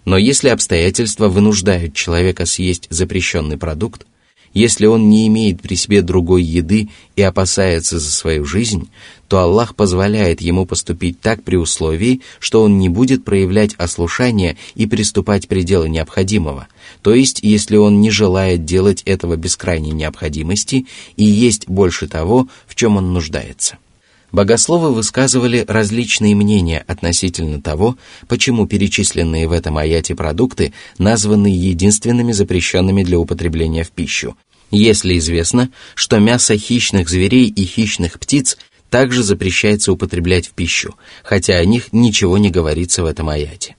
Но 0.06 0.18
если 0.18 0.50
обстоятельства 0.50 1.28
вынуждают 1.28 1.94
человека 1.94 2.46
съесть 2.46 2.88
запрещенный 2.90 3.58
продукт, 3.58 4.06
Если 4.56 4.86
он 4.86 5.10
не 5.10 5.28
имеет 5.28 5.62
при 5.62 5.76
себе 5.76 6.02
другой 6.02 6.42
еды 6.42 6.88
и 7.18 7.22
опасается 7.22 8.00
за 8.00 8.10
свою 8.10 8.46
жизнь, 8.46 8.90
то 9.28 9.40
Аллах 9.40 9.76
позволяет 9.76 10.40
ему 10.40 10.66
поступить 10.66 11.20
так 11.20 11.44
при 11.44 11.58
условии, 11.58 12.22
что 12.40 12.64
он 12.64 12.80
не 12.80 12.88
будет 12.88 13.26
проявлять 13.26 13.76
ослушание 13.76 14.56
и 14.74 14.88
приступать 14.88 15.50
пределы 15.50 15.90
необходимого, 15.90 16.70
то 17.02 17.14
есть 17.14 17.42
если 17.44 17.76
он 17.76 18.00
не 18.00 18.12
желает 18.12 18.64
делать 18.64 19.04
этого 19.04 19.36
без 19.36 19.58
крайней 19.58 19.92
необходимости 19.92 20.86
и 21.18 21.26
есть 21.26 21.68
больше 21.68 22.08
того, 22.08 22.48
в 22.66 22.76
чем 22.76 22.96
он 22.96 23.12
нуждается. 23.12 23.78
Богословы 24.36 24.94
высказывали 24.94 25.64
различные 25.66 26.36
мнения 26.36 26.84
относительно 26.88 27.62
того, 27.62 27.98
почему 28.28 28.68
перечисленные 28.68 29.48
в 29.48 29.54
этом 29.54 29.78
аяте 29.78 30.14
продукты 30.14 30.74
названы 30.98 31.48
единственными 31.48 32.34
запрещенными 32.34 33.04
для 33.04 33.18
употребления 33.18 33.86
в 33.86 33.92
пищу, 33.92 34.36
если 34.72 35.18
известно, 35.20 35.70
что 35.94 36.20
мясо 36.20 36.58
хищных 36.58 37.08
зверей 37.08 37.48
и 37.48 37.64
хищных 37.64 38.20
птиц 38.20 38.58
также 38.90 39.24
запрещается 39.24 39.94
употреблять 39.94 40.48
в 40.48 40.52
пищу, 40.52 40.96
хотя 41.24 41.56
о 41.56 41.64
них 41.64 41.94
ничего 41.94 42.38
не 42.38 42.50
говорится 42.50 43.04
в 43.04 43.06
этом 43.06 43.30
аяте. 43.30 43.78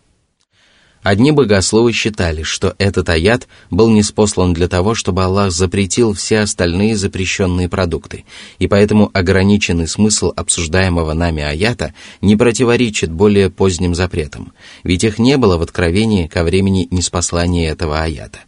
Одни 1.06 1.30
богословы 1.30 1.92
считали, 1.92 2.42
что 2.42 2.74
этот 2.78 3.08
аят 3.10 3.46
был 3.70 3.88
неспослан 3.90 4.52
для 4.52 4.66
того, 4.66 4.96
чтобы 4.96 5.22
Аллах 5.22 5.52
запретил 5.52 6.14
все 6.14 6.40
остальные 6.40 6.96
запрещенные 6.96 7.68
продукты, 7.68 8.24
и 8.58 8.66
поэтому 8.66 9.12
ограниченный 9.12 9.86
смысл 9.86 10.32
обсуждаемого 10.34 11.12
нами 11.12 11.44
аята 11.44 11.94
не 12.22 12.34
противоречит 12.34 13.12
более 13.12 13.50
поздним 13.50 13.94
запретам, 13.94 14.52
ведь 14.82 15.04
их 15.04 15.20
не 15.20 15.36
было 15.36 15.58
в 15.58 15.62
откровении 15.62 16.26
ко 16.26 16.42
времени 16.42 16.88
неспослания 16.90 17.68
этого 17.68 18.02
аята. 18.02 18.40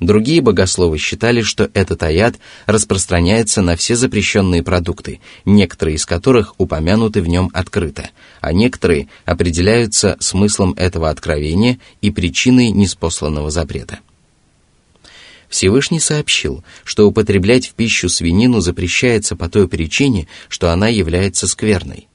Другие 0.00 0.40
богословы 0.40 0.96
считали, 0.98 1.42
что 1.42 1.70
этот 1.74 2.02
аят 2.04 2.36
распространяется 2.66 3.62
на 3.62 3.74
все 3.74 3.96
запрещенные 3.96 4.62
продукты, 4.62 5.20
некоторые 5.44 5.96
из 5.96 6.06
которых 6.06 6.54
упомянуты 6.58 7.20
в 7.20 7.28
нем 7.28 7.50
открыто, 7.52 8.10
а 8.40 8.52
некоторые 8.52 9.08
определяются 9.24 10.16
смыслом 10.20 10.74
этого 10.74 11.10
откровения 11.10 11.78
и 12.00 12.10
причиной 12.12 12.70
неспосланного 12.70 13.50
запрета. 13.50 13.98
Всевышний 15.48 15.98
сообщил, 15.98 16.62
что 16.84 17.08
употреблять 17.08 17.66
в 17.66 17.74
пищу 17.74 18.08
свинину 18.08 18.60
запрещается 18.60 19.34
по 19.34 19.48
той 19.48 19.66
причине, 19.66 20.28
что 20.48 20.70
она 20.70 20.88
является 20.88 21.48
скверной. 21.48 22.06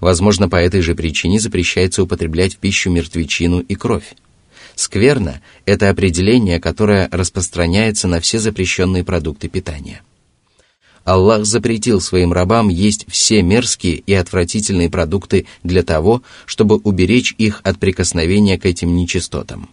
Возможно, 0.00 0.48
по 0.48 0.56
этой 0.56 0.80
же 0.80 0.96
причине 0.96 1.38
запрещается 1.38 2.02
употреблять 2.02 2.54
в 2.54 2.58
пищу 2.58 2.90
мертвечину 2.90 3.60
и 3.60 3.76
кровь. 3.76 4.14
Скверно– 4.74 5.40
это 5.66 5.90
определение, 5.90 6.60
которое 6.60 7.08
распространяется 7.12 8.08
на 8.08 8.20
все 8.20 8.38
запрещенные 8.38 9.04
продукты 9.04 9.48
питания. 9.48 10.02
Аллах 11.04 11.44
запретил 11.44 12.00
своим 12.00 12.32
рабам 12.32 12.68
есть 12.68 13.06
все 13.08 13.42
мерзкие 13.42 13.94
и 13.94 14.14
отвратительные 14.14 14.88
продукты 14.88 15.46
для 15.64 15.82
того, 15.82 16.22
чтобы 16.46 16.76
уберечь 16.76 17.34
их 17.38 17.60
от 17.64 17.78
прикосновения 17.78 18.58
к 18.58 18.66
этим 18.66 18.94
нечистотам. 18.94 19.68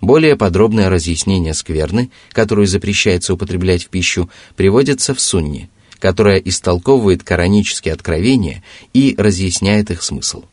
Более 0.00 0.36
подробное 0.36 0.88
разъяснение 0.88 1.52
скверны, 1.52 2.10
которую 2.32 2.66
запрещается 2.66 3.34
употреблять 3.34 3.84
в 3.84 3.88
пищу, 3.88 4.30
приводится 4.56 5.14
в 5.14 5.20
Сунне, 5.20 5.68
которая 5.98 6.38
истолковывает 6.38 7.22
коранические 7.22 7.92
откровения 7.92 8.62
и 8.94 9.14
разъясняет 9.18 9.90
их 9.90 10.02
смысл. 10.02 10.44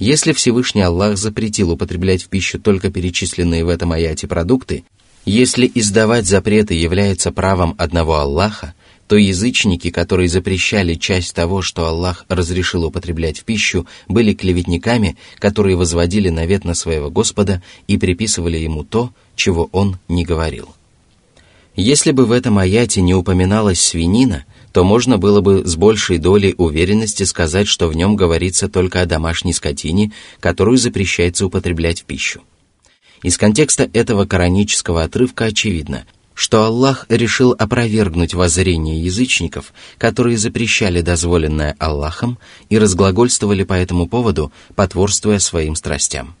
Если 0.00 0.32
Всевышний 0.32 0.80
Аллах 0.80 1.18
запретил 1.18 1.72
употреблять 1.72 2.22
в 2.22 2.28
пищу 2.28 2.58
только 2.58 2.90
перечисленные 2.90 3.66
в 3.66 3.68
этом 3.68 3.92
аяте 3.92 4.26
продукты, 4.26 4.84
если 5.26 5.70
издавать 5.74 6.26
запреты 6.26 6.72
является 6.72 7.30
правом 7.32 7.74
одного 7.76 8.14
Аллаха, 8.14 8.72
то 9.08 9.16
язычники, 9.16 9.90
которые 9.90 10.30
запрещали 10.30 10.94
часть 10.94 11.34
того, 11.34 11.60
что 11.60 11.86
Аллах 11.86 12.24
разрешил 12.30 12.86
употреблять 12.86 13.40
в 13.40 13.44
пищу, 13.44 13.86
были 14.08 14.32
клеветниками, 14.32 15.18
которые 15.38 15.76
возводили 15.76 16.30
навет 16.30 16.64
на 16.64 16.72
своего 16.72 17.10
Господа 17.10 17.62
и 17.86 17.98
приписывали 17.98 18.56
ему 18.56 18.84
то, 18.84 19.12
чего 19.36 19.68
он 19.70 19.98
не 20.08 20.24
говорил. 20.24 20.70
Если 21.76 22.12
бы 22.12 22.24
в 22.24 22.32
этом 22.32 22.56
аяте 22.56 23.02
не 23.02 23.14
упоминалась 23.14 23.80
свинина, 23.80 24.46
то 24.72 24.84
можно 24.84 25.18
было 25.18 25.40
бы 25.40 25.66
с 25.66 25.76
большей 25.76 26.18
долей 26.18 26.54
уверенности 26.56 27.24
сказать, 27.24 27.66
что 27.66 27.88
в 27.88 27.96
нем 27.96 28.16
говорится 28.16 28.68
только 28.68 29.00
о 29.02 29.06
домашней 29.06 29.52
скотине, 29.52 30.12
которую 30.38 30.78
запрещается 30.78 31.46
употреблять 31.46 32.02
в 32.02 32.04
пищу. 32.04 32.42
Из 33.22 33.36
контекста 33.36 33.88
этого 33.92 34.24
коранического 34.24 35.02
отрывка 35.02 35.46
очевидно, 35.46 36.06
что 36.34 36.64
Аллах 36.64 37.04
решил 37.10 37.54
опровергнуть 37.58 38.32
воззрение 38.32 39.04
язычников, 39.04 39.74
которые 39.98 40.38
запрещали 40.38 41.02
дозволенное 41.02 41.76
Аллахом 41.78 42.38
и 42.70 42.78
разглагольствовали 42.78 43.64
по 43.64 43.74
этому 43.74 44.08
поводу, 44.08 44.50
потворствуя 44.74 45.38
своим 45.38 45.74
страстям. 45.74 46.34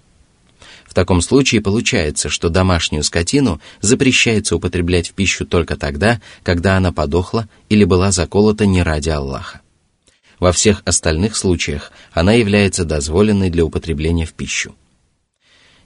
В 0.90 0.94
таком 0.94 1.20
случае 1.20 1.60
получается, 1.60 2.28
что 2.28 2.48
домашнюю 2.48 3.04
скотину 3.04 3.60
запрещается 3.80 4.56
употреблять 4.56 5.10
в 5.10 5.12
пищу 5.12 5.46
только 5.46 5.76
тогда, 5.76 6.20
когда 6.42 6.76
она 6.76 6.90
подохла 6.90 7.48
или 7.68 7.84
была 7.84 8.10
заколота 8.10 8.66
не 8.66 8.82
ради 8.82 9.08
Аллаха. 9.08 9.60
Во 10.40 10.50
всех 10.50 10.82
остальных 10.84 11.36
случаях 11.36 11.92
она 12.10 12.32
является 12.32 12.84
дозволенной 12.84 13.50
для 13.50 13.64
употребления 13.64 14.26
в 14.26 14.32
пищу. 14.32 14.74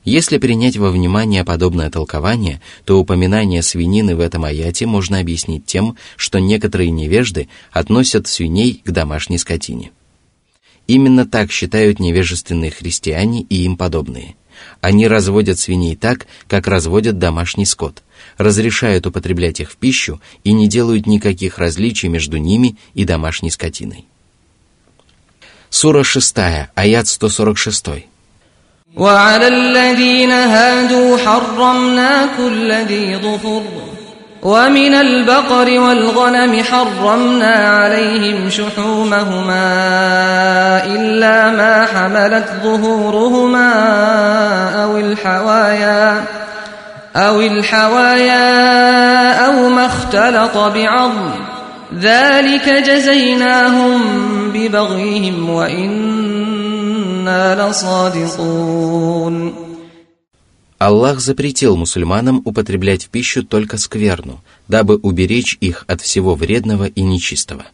Если 0.04 0.38
принять 0.38 0.78
во 0.78 0.90
внимание 0.90 1.44
подобное 1.44 1.90
толкование, 1.90 2.62
то 2.86 2.98
упоминание 2.98 3.62
свинины 3.62 4.16
в 4.16 4.20
этом 4.20 4.46
аяте 4.46 4.86
можно 4.86 5.18
объяснить 5.18 5.66
тем, 5.66 5.98
что 6.16 6.38
некоторые 6.38 6.90
невежды 6.90 7.50
относят 7.72 8.26
свиней 8.26 8.80
к 8.82 8.90
домашней 8.90 9.36
скотине. 9.36 9.90
Именно 10.86 11.26
так 11.26 11.52
считают 11.52 12.00
невежественные 12.00 12.70
христиане 12.70 13.42
и 13.42 13.64
им 13.64 13.76
подобные– 13.76 14.36
они 14.81 15.07
разводят 15.07 15.59
свиней 15.59 15.95
так, 15.95 16.27
как 16.47 16.67
разводят 16.67 17.17
домашний 17.17 17.65
скот, 17.65 18.03
разрешают 18.37 19.05
употреблять 19.05 19.59
их 19.59 19.71
в 19.71 19.77
пищу 19.77 20.21
и 20.43 20.53
не 20.53 20.67
делают 20.67 21.05
никаких 21.05 21.57
различий 21.57 22.09
между 22.09 22.37
ними 22.37 22.77
и 22.93 23.05
домашней 23.05 23.51
скотиной. 23.51 24.05
Сура 25.69 26.03
6, 26.03 26.35
аят 26.75 27.07
146. 27.07 28.05
وعلى 28.95 29.47
الذين 29.47 30.31
هادوا 30.31 31.17
حرمنا 31.17 32.29
كل 32.37 32.71
ذي 32.71 33.17
ظفر 33.17 33.63
ومن 34.44 34.94
البقر 34.94 35.80
والغنم 35.80 36.62
حرمنا 36.62 37.54
عليهم 37.54 38.50
شحومهما 38.50 39.64
إلا 40.86 41.50
ما 41.50 41.86
حملت 41.86 42.48
ظهورهما 42.62 43.72
أو 44.82 44.96
الحوايا 44.96 46.24
أو 47.16 47.40
الحوايا 47.40 48.44
أو 49.46 49.68
ما 49.68 49.86
اختلط 49.86 50.56
بعظم. 50.56 51.30
ذلك 52.00 52.68
جزيناهم 52.68 54.00
ببغيهم 54.54 55.50
وإنا 55.50 56.74
لصادقون. 57.70 59.63
Аллах 60.84 61.20
запретил 61.20 61.78
мусульманам 61.78 62.42
употреблять 62.44 63.04
в 63.04 63.08
пищу 63.08 63.42
только 63.42 63.78
скверну, 63.78 64.42
дабы 64.68 64.96
уберечь 64.96 65.56
их 65.62 65.86
от 65.88 66.02
всего 66.02 66.34
вредного 66.34 66.84
и 66.84 67.00
нечистого. 67.00 67.64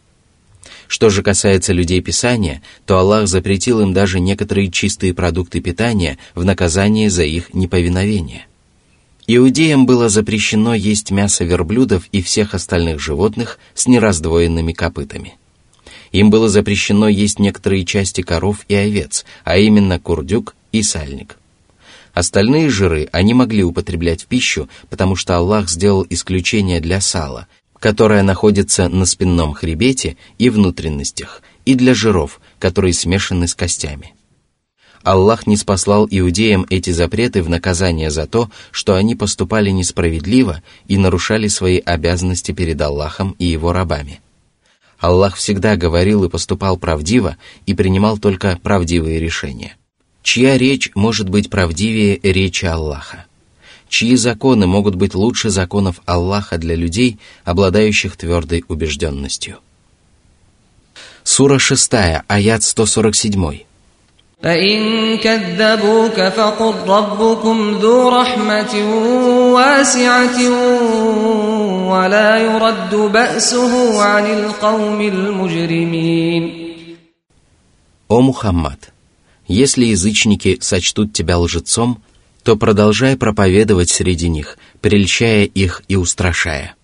Что 0.86 1.10
же 1.10 1.24
касается 1.24 1.72
людей 1.72 2.00
Писания, 2.02 2.62
то 2.86 2.98
Аллах 2.98 3.26
запретил 3.26 3.80
им 3.80 3.92
даже 3.92 4.20
некоторые 4.20 4.70
чистые 4.70 5.12
продукты 5.12 5.58
питания 5.58 6.18
в 6.36 6.44
наказание 6.44 7.10
за 7.10 7.24
их 7.24 7.52
неповиновение. 7.52 8.46
Иудеям 9.26 9.86
было 9.86 10.08
запрещено 10.08 10.72
есть 10.72 11.10
мясо 11.10 11.42
верблюдов 11.42 12.04
и 12.12 12.22
всех 12.22 12.54
остальных 12.54 13.00
животных 13.00 13.58
с 13.74 13.88
нераздвоенными 13.88 14.72
копытами. 14.72 15.34
Им 16.12 16.30
было 16.30 16.48
запрещено 16.48 17.08
есть 17.08 17.40
некоторые 17.40 17.84
части 17.84 18.20
коров 18.20 18.58
и 18.68 18.76
овец, 18.76 19.24
а 19.42 19.58
именно 19.58 19.98
курдюк 19.98 20.54
и 20.70 20.84
сальник. 20.84 21.39
Остальные 22.20 22.68
жиры 22.68 23.08
они 23.12 23.32
могли 23.32 23.64
употреблять 23.64 24.24
в 24.24 24.26
пищу, 24.26 24.68
потому 24.90 25.16
что 25.16 25.38
Аллах 25.38 25.70
сделал 25.70 26.06
исключение 26.10 26.78
для 26.78 27.00
сала, 27.00 27.46
которое 27.78 28.22
находится 28.22 28.90
на 28.90 29.06
спинном 29.06 29.54
хребете 29.54 30.18
и 30.36 30.50
внутренностях, 30.50 31.40
и 31.64 31.74
для 31.74 31.94
жиров, 31.94 32.42
которые 32.58 32.92
смешаны 32.92 33.48
с 33.48 33.54
костями. 33.54 34.12
Аллах 35.02 35.46
не 35.46 35.56
спаслал 35.56 36.06
иудеям 36.10 36.66
эти 36.68 36.90
запреты 36.90 37.42
в 37.42 37.48
наказание 37.48 38.10
за 38.10 38.26
то, 38.26 38.50
что 38.70 38.96
они 38.96 39.14
поступали 39.14 39.70
несправедливо 39.70 40.62
и 40.88 40.98
нарушали 40.98 41.48
свои 41.48 41.78
обязанности 41.78 42.52
перед 42.52 42.78
Аллахом 42.82 43.34
и 43.38 43.46
его 43.46 43.72
рабами. 43.72 44.20
Аллах 44.98 45.36
всегда 45.36 45.76
говорил 45.76 46.24
и 46.24 46.28
поступал 46.28 46.76
правдиво 46.76 47.38
и 47.64 47.72
принимал 47.72 48.18
только 48.18 48.58
правдивые 48.62 49.20
решения 49.20 49.78
чья 50.25 50.57
речь 50.57 50.91
может 50.95 51.29
быть 51.29 51.49
правдивее 51.49 52.19
речи 52.21 52.65
Аллаха, 52.65 53.25
чьи 53.87 54.15
законы 54.15 54.65
могут 54.67 54.95
быть 54.95 55.13
лучше 55.13 55.49
законов 55.49 56.01
Аллаха 56.05 56.57
для 56.57 56.75
людей, 56.75 57.19
обладающих 57.45 58.17
твердой 58.17 58.65
убежденностью. 58.67 59.59
Сура 61.23 61.59
6, 61.59 61.93
аят 62.27 62.63
147. 62.63 63.65
فإن 64.43 65.17
كذبوك 65.17 66.21
فقل 66.21 66.73
ربكم 66.87 67.77
ذو 67.81 68.09
رحمة 68.09 68.73
واسعة 69.53 70.39
ولا 71.89 72.37
يرد 72.37 72.95
بأسه 72.95 74.03
عن 74.03 74.25
القوم 74.25 75.01
المجرمين 75.01 76.65
О 78.07 78.21
Мухаммад, 78.21 78.93
если 79.50 79.86
язычники 79.86 80.58
сочтут 80.60 81.12
тебя 81.12 81.36
лжецом, 81.36 82.00
то 82.44 82.56
продолжай 82.56 83.16
проповедовать 83.16 83.90
среди 83.90 84.28
них, 84.28 84.56
прельщая 84.80 85.44
их 85.44 85.82
и 85.88 85.96
устрашая. 85.96 86.76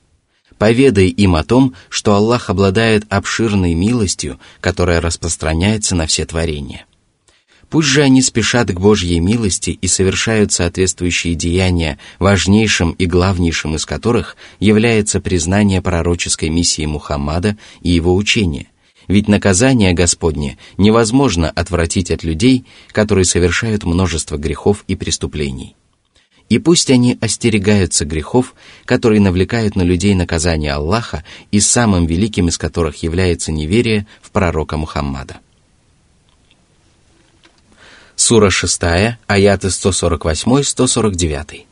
Поведай 0.59 1.07
им 1.07 1.37
о 1.37 1.45
том, 1.45 1.75
что 1.89 2.15
Аллах 2.15 2.51
обладает 2.51 3.05
обширной 3.09 3.75
милостью, 3.75 4.41
которая 4.61 5.01
распространяется 5.01 5.95
на 5.95 6.09
все 6.09 6.27
творения. 6.27 6.87
Пусть 7.71 7.89
же 7.89 8.03
они 8.03 8.21
спешат 8.21 8.69
к 8.73 8.81
Божьей 8.81 9.21
милости 9.21 9.71
и 9.71 9.87
совершают 9.87 10.51
соответствующие 10.51 11.37
деяния, 11.37 11.99
важнейшим 12.19 12.93
и 12.93 13.07
главнейшим 13.07 13.77
из 13.77 13.87
которых 13.87 14.37
является 14.59 15.21
признание 15.21 15.83
пророческой 15.83 16.49
миссии 16.49 16.87
Мухаммада 16.87 17.57
и 17.81 17.91
его 17.91 18.17
учения. 18.17 18.67
Ведь 19.08 19.28
наказание 19.28 19.94
Господне 19.94 20.58
невозможно 20.78 21.50
отвратить 21.50 22.12
от 22.12 22.24
людей, 22.24 22.66
которые 22.92 23.26
совершают 23.26 23.84
множество 23.84 24.38
грехов 24.38 24.84
и 24.88 24.96
преступлений. 24.96 25.76
И 26.50 26.60
пусть 26.60 26.90
они 26.90 27.18
остерегаются 27.22 28.06
грехов, 28.06 28.56
которые 28.86 29.22
навлекают 29.22 29.76
на 29.76 29.84
людей 29.84 30.14
наказание 30.16 30.74
Аллаха, 30.74 31.24
и 31.52 31.60
самым 31.62 32.06
великим 32.06 32.50
из 32.50 32.58
которых 32.58 33.04
является 33.04 33.52
неверие 33.52 34.06
в 34.22 34.32
пророка 34.32 34.78
Мухаммада. 34.78 35.40
Сура 38.16 38.50
6, 38.50 38.82
аяты 39.28 39.68
148-149. 39.70 41.66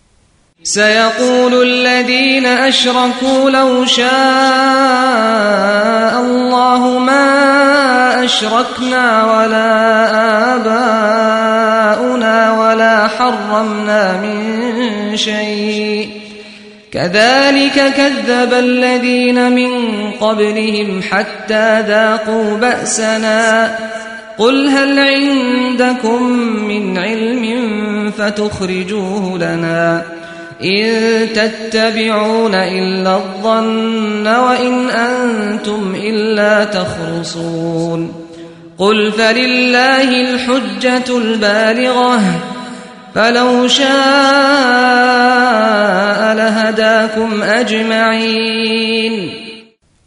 سيقول 0.63 1.63
الذين 1.63 2.45
أشركوا 2.45 3.49
لو 3.49 3.85
شاء 3.85 4.09
الله 6.74 6.98
ما 6.98 8.24
أشركنا 8.24 9.24
ولا 9.24 9.74
آباؤنا 11.94 12.52
ولا 12.52 13.08
حرمنا 13.08 14.20
من 14.20 15.16
شيء 15.16 16.10
كذلك 16.92 17.94
كذب 17.96 18.52
الذين 18.52 19.52
من 19.52 19.70
قبلهم 20.10 21.02
حتى 21.02 21.80
ذاقوا 21.80 22.56
بأسنا 22.56 23.78
قل 24.38 24.68
هل 24.68 24.98
عندكم 24.98 26.22
من 26.68 26.98
علم 26.98 27.44
فتخرجوه 28.18 29.38
لنا 29.38 30.02
إن 30.62 30.92
تتبعون 31.34 32.54
إلا 32.54 33.16
الظن 33.16 34.26
وإن 34.26 34.90
أنتم 34.90 35.94
إلا 36.02 36.64
تخرصون 36.64 38.12
قل 38.78 39.12
فلله 39.12 40.30
الحجة 40.30 41.18
البالغة 41.18 42.20
فلو 43.14 43.68
شاء 43.68 43.84
لهداكم 46.34 47.42
أجمعين 47.42 49.30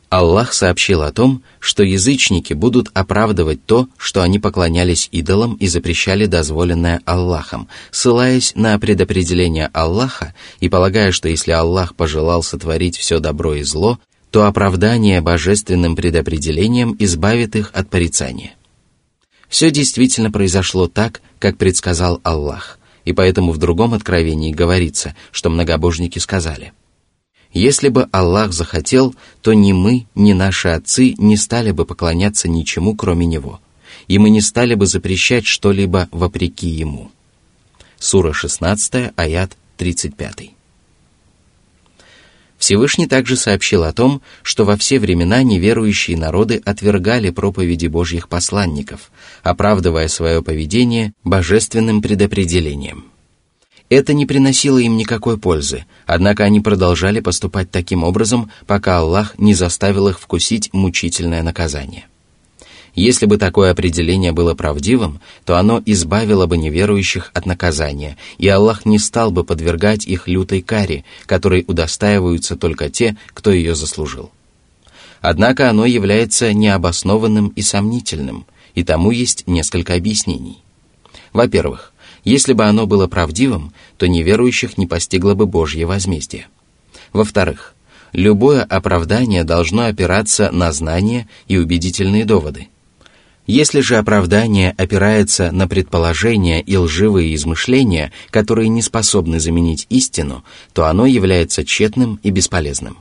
Аллах 0.10 0.54
сообщил 0.54 1.02
о 1.02 1.12
том, 1.12 1.43
что 1.60 1.84
язычники 1.84 2.54
будут 2.54 2.89
оправдывать 2.93 3.65
то, 3.65 3.89
что 3.98 4.22
они 4.22 4.39
поклонялись 4.39 5.10
идолам 5.12 5.56
и 5.56 5.67
запрещали 5.67 6.26
дозволенное 6.26 7.02
Аллахом, 7.04 7.67
ссылаясь 7.91 8.54
на 8.56 8.80
предопределение 8.80 9.70
Аллаха 9.74 10.34
и 10.62 10.70
полагая, 10.70 11.12
что 11.12 11.28
если 11.28 11.52
Аллах 11.52 11.93
пожелал 11.93 12.41
сотворить 12.41 12.98
все 12.98 13.20
добро 13.20 13.56
и 13.56 13.63
зло, 13.63 14.00
то 14.32 14.46
оправдание 14.46 15.20
божественным 15.20 15.98
предопределением 15.98 16.96
избавит 17.00 17.58
их 17.58 17.72
от 17.74 17.89
порицания. 17.89 18.54
Все 19.50 19.72
действительно 19.72 20.32
произошло 20.32 20.88
так, 20.88 21.22
как 21.39 21.58
предсказал 21.58 22.22
Аллах, 22.24 22.80
и 23.04 23.12
поэтому 23.12 23.52
в 23.52 23.58
другом 23.58 23.93
откровении 23.93 24.54
говорится, 24.54 25.15
что 25.32 25.50
многобожники 25.50 26.20
сказали– 26.20 26.72
если 27.58 27.89
бы 27.89 28.08
Аллах 28.12 28.54
захотел, 28.54 29.15
то 29.41 29.54
ни 29.54 29.72
мы, 29.72 30.06
ни 30.15 30.34
наши 30.34 30.70
отцы 30.70 31.15
не 31.17 31.38
стали 31.38 31.72
бы 31.72 31.86
поклоняться 31.86 32.48
ничему, 32.48 32.96
кроме 32.96 33.26
Него, 33.26 33.60
и 34.08 34.20
мы 34.20 34.30
не 34.30 34.41
стали 34.41 34.76
бы 34.76 34.86
запрещать 34.86 35.46
что-либо 35.46 36.08
вопреки 36.12 36.67
Ему. 36.67 37.12
Сура 38.00 38.34
16, 38.34 39.13
аят 39.15 39.58
35. 39.78 40.52
Всевышний 42.58 43.08
также 43.08 43.36
сообщил 43.36 43.84
о 43.84 43.93
том, 43.93 44.22
что 44.41 44.65
во 44.65 44.78
все 44.78 45.00
времена 45.00 45.43
неверующие 45.43 46.17
народы 46.17 46.62
отвергали 46.65 47.30
проповеди 47.30 47.88
Божьих 47.88 48.30
посланников, 48.30 49.12
оправдывая 49.43 50.08
свое 50.08 50.41
поведение 50.41 51.13
божественным 51.24 52.02
предопределением– 52.02 53.06
это 53.89 54.13
не 54.13 54.26
приносило 54.26 54.78
им 54.78 54.97
никакой 54.97 55.38
пользы, 55.38 55.86
однако 56.06 56.43
они 56.43 56.60
продолжали 56.60 57.19
поступать 57.19 57.71
таким 57.71 58.04
образом, 58.04 58.52
пока 58.65 59.00
Аллах 59.00 59.38
не 59.38 59.54
заставил 59.54 60.08
их 60.10 60.19
вкусить 60.19 60.69
мучительное 60.73 61.43
наказание. 61.43 62.06
Если 62.95 63.28
бы 63.28 63.38
такое 63.38 63.71
определение 63.71 64.32
было 64.32 64.56
правдивым, 64.56 65.21
то 65.45 65.58
оно 65.58 65.82
избавило 65.86 66.47
бы 66.47 66.58
неверующих 66.58 67.30
от 67.36 67.45
наказания, 67.45 68.17
и 68.39 68.47
Аллах 68.47 68.86
не 68.86 68.97
стал 68.97 69.30
бы 69.30 69.43
подвергать 69.43 70.06
их 70.08 70.28
лютой 70.28 70.63
каре, 70.63 71.06
которой 71.28 71.63
удостаиваются 71.67 72.56
только 72.56 72.89
те, 72.89 73.15
кто 73.36 73.52
ее 73.52 73.76
заслужил. 73.76 74.32
Однако 75.21 75.69
оно 75.69 75.86
является 75.86 76.54
необоснованным 76.54 77.50
и 77.50 77.62
сомнительным, 77.62 78.47
и 78.73 78.84
тому 78.84 79.12
есть 79.12 79.45
несколько 79.45 79.93
объяснений. 79.93 80.63
Во-первых, 81.34 81.93
если 82.28 82.52
бы 82.52 82.66
оно 82.66 82.88
было 82.88 83.08
правдивым, 83.08 83.72
то 83.98 84.06
неверующих 84.06 84.78
не 84.78 84.86
постигло 84.86 85.34
бы 85.34 85.46
Божье 85.46 85.86
возмездие. 85.86 86.48
Во-вторых, 87.13 87.74
любое 88.12 88.63
оправдание 88.63 89.46
должно 89.46 89.86
опираться 89.86 90.52
на 90.52 90.74
знания 90.74 91.30
и 91.48 91.58
убедительные 91.58 92.26
доводы. 92.26 92.68
Если 93.46 93.80
же 93.80 93.96
оправдание 93.96 94.76
опирается 94.78 95.54
на 95.54 95.70
предположения 95.70 96.62
и 96.62 96.76
лживые 96.76 97.34
измышления, 97.34 98.12
которые 98.30 98.68
не 98.68 98.82
способны 98.82 99.40
заменить 99.40 99.88
истину, 99.90 100.44
то 100.74 100.88
оно 100.88 101.06
является 101.06 101.63
тщетным 101.63 102.20
и 102.24 102.30
бесполезным. 102.30 102.98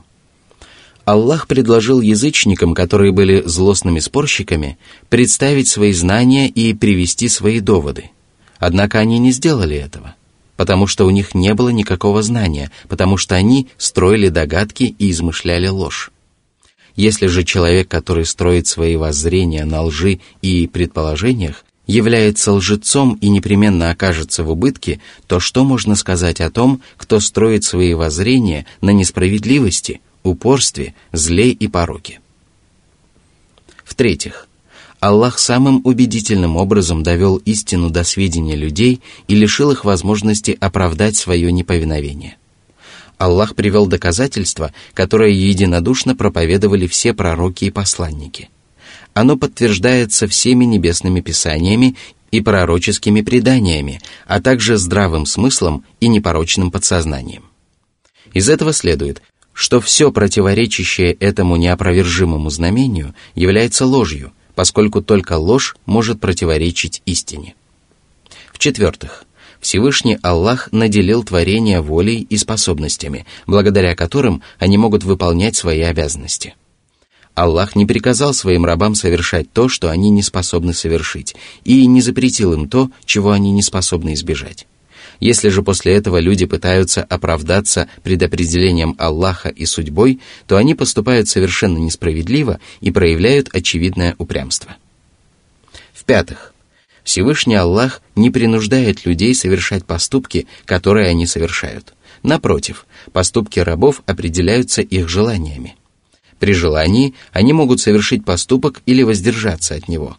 Аллах 1.03 1.47
предложил 1.47 1.99
язычникам, 1.99 2.73
которые 2.73 3.11
были 3.11 3.41
злостными 3.45 3.99
спорщиками, 3.99 4.77
представить 5.09 5.67
свои 5.67 5.91
знания 5.91 6.47
и 6.47 6.73
привести 6.73 7.27
свои 7.27 7.59
доводы– 7.59 8.11
Однако 8.59 8.99
они 8.99 9.19
не 9.19 9.31
сделали 9.31 9.75
этого, 9.75 10.15
потому 10.55 10.87
что 10.87 11.05
у 11.05 11.09
них 11.09 11.35
не 11.35 11.53
было 11.53 11.69
никакого 11.69 12.23
знания, 12.23 12.71
потому 12.87 13.17
что 13.17 13.35
они 13.35 13.67
строили 13.77 14.29
догадки 14.29 14.95
и 14.97 15.11
измышляли 15.11 15.67
ложь. 15.67 16.11
Если 16.95 17.27
же 17.27 17.43
человек, 17.43 17.87
который 17.87 18.25
строит 18.25 18.65
свои 18.65 18.95
воззрения 18.95 19.65
на 19.65 19.83
лжи 19.83 20.19
и 20.41 20.67
предположениях, 20.67 21.63
является 21.85 22.51
лжецом 22.51 23.17
и 23.21 23.29
непременно 23.29 23.91
окажется 23.91 24.43
в 24.43 24.49
убытке, 24.49 24.99
то 25.27 25.39
что 25.39 25.63
можно 25.63 25.95
сказать 25.95 26.41
о 26.41 26.49
том, 26.49 26.81
кто 26.97 27.19
строит 27.19 27.63
свои 27.63 27.93
воззрения 27.93 28.65
на 28.81 28.89
несправедливости, 28.89 30.01
упорстве, 30.23 30.95
зле 31.13 31.49
и 31.49 31.67
пороке? 31.67 32.19
В-третьих, 33.85 34.46
Аллах 35.07 35.39
самым 35.39 35.79
убедительным 35.85 36.57
образом 36.57 37.01
довел 37.01 37.37
истину 37.37 37.89
до 37.89 38.03
сведения 38.03 38.57
людей 38.57 39.01
и 39.29 39.35
лишил 39.35 39.71
их 39.71 39.85
возможности 39.85 40.57
оправдать 40.59 41.15
свое 41.15 41.49
неповиновение. 41.49 42.35
Аллах 43.17 43.55
привел 43.55 43.87
доказательства, 43.87 44.73
которые 44.93 45.33
единодушно 45.49 46.13
проповедовали 46.13 46.87
все 46.87 47.13
пророки 47.13 47.63
и 47.63 47.71
посланники. 47.71 48.49
Оно 49.13 49.37
подтверждается 49.37 50.27
всеми 50.27 50.65
небесными 50.65 51.21
писаниями 51.21 51.95
и 52.31 52.41
пророческими 52.41 53.21
преданиями, 53.21 54.01
а 54.25 54.41
также 54.41 54.75
здравым 54.75 55.25
смыслом 55.25 55.85
и 56.01 56.09
непорочным 56.09 56.69
подсознанием. 56.69 57.43
Из 58.33 58.49
этого 58.49 58.73
следует, 58.73 59.21
что 59.53 59.79
все 59.79 60.11
противоречащее 60.11 61.13
этому 61.13 61.55
неопровержимому 61.55 62.49
знамению 62.49 63.15
является 63.35 63.85
ложью, 63.85 64.33
поскольку 64.57 65.03
только 65.03 65.37
ложь 65.37 65.75
может 65.85 66.19
противоречить 66.19 67.03
истине. 67.05 67.53
В-четвертых, 68.51 69.23
Всевышний 69.61 70.17
Аллах 70.23 70.69
наделил 70.71 71.23
творение 71.23 71.79
волей 71.79 72.25
и 72.27 72.37
способностями, 72.37 73.27
благодаря 73.45 73.95
которым 73.95 74.41
они 74.57 74.79
могут 74.79 75.03
выполнять 75.03 75.55
свои 75.55 75.81
обязанности. 75.81 76.55
Аллах 77.35 77.75
не 77.75 77.85
приказал 77.85 78.33
своим 78.33 78.65
рабам 78.65 78.95
совершать 78.95 79.53
то, 79.53 79.69
что 79.69 79.91
они 79.91 80.09
не 80.09 80.23
способны 80.23 80.73
совершить, 80.73 81.35
и 81.63 81.85
не 81.85 82.01
запретил 82.01 82.53
им 82.53 82.67
то, 82.67 82.89
чего 83.05 83.33
они 83.33 83.51
не 83.51 83.61
способны 83.61 84.15
избежать. 84.15 84.65
Если 85.19 85.49
же 85.49 85.63
после 85.63 85.95
этого 85.95 86.19
люди 86.19 86.45
пытаются 86.45 87.03
оправдаться 87.03 87.89
предопределением 88.03 88.95
Аллаха 88.99 89.49
и 89.49 89.65
судьбой, 89.65 90.19
то 90.45 90.57
они 90.57 90.75
поступают 90.75 91.27
совершенно 91.27 91.77
несправедливо 91.77 92.59
и 92.81 92.91
проявляют 92.91 93.49
очевидное 93.53 94.15
упрямство. 94.17 94.75
В-пятых, 95.93 96.53
Всевышний 97.03 97.55
Аллах 97.55 98.01
не 98.15 98.29
принуждает 98.29 99.05
людей 99.05 99.33
совершать 99.33 99.85
поступки, 99.85 100.45
которые 100.65 101.07
они 101.07 101.25
совершают. 101.25 101.93
Напротив, 102.21 102.85
поступки 103.13 103.59
рабов 103.59 104.03
определяются 104.05 104.81
их 104.81 105.07
желаниями. 105.07 105.75
При 106.39 106.53
желании 106.53 107.15
они 107.31 107.53
могут 107.53 107.79
совершить 107.79 108.25
поступок 108.25 108.81
или 108.85 109.03
воздержаться 109.03 109.75
от 109.75 109.87
него. 109.87 110.17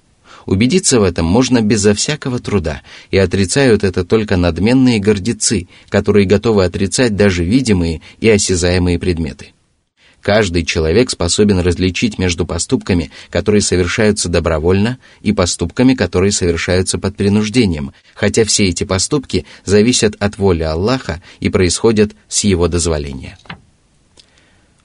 Убедиться 0.48 0.98
в 0.98 1.02
этом 1.02 1.26
можно 1.26 1.60
безо 1.60 1.92
всякого 1.92 2.38
труда, 2.38 2.80
и 3.10 3.18
отрицают 3.18 3.84
это 3.84 4.02
только 4.02 4.38
надменные 4.38 4.98
гордецы, 4.98 5.68
которые 5.90 6.24
готовы 6.24 6.64
отрицать 6.64 7.14
даже 7.14 7.44
видимые 7.44 8.00
и 8.18 8.30
осязаемые 8.30 8.98
предметы. 8.98 9.52
Каждый 10.22 10.64
человек 10.64 11.10
способен 11.10 11.58
различить 11.58 12.18
между 12.18 12.46
поступками, 12.46 13.10
которые 13.28 13.60
совершаются 13.60 14.30
добровольно, 14.30 14.96
и 15.20 15.34
поступками, 15.34 15.92
которые 15.92 16.32
совершаются 16.32 16.96
под 16.98 17.14
принуждением, 17.14 17.92
хотя 18.14 18.44
все 18.44 18.64
эти 18.68 18.84
поступки 18.84 19.44
зависят 19.66 20.16
от 20.18 20.38
воли 20.38 20.62
Аллаха 20.62 21.22
и 21.40 21.50
происходят 21.50 22.12
с 22.26 22.44
его 22.44 22.68
дозволения. 22.68 23.36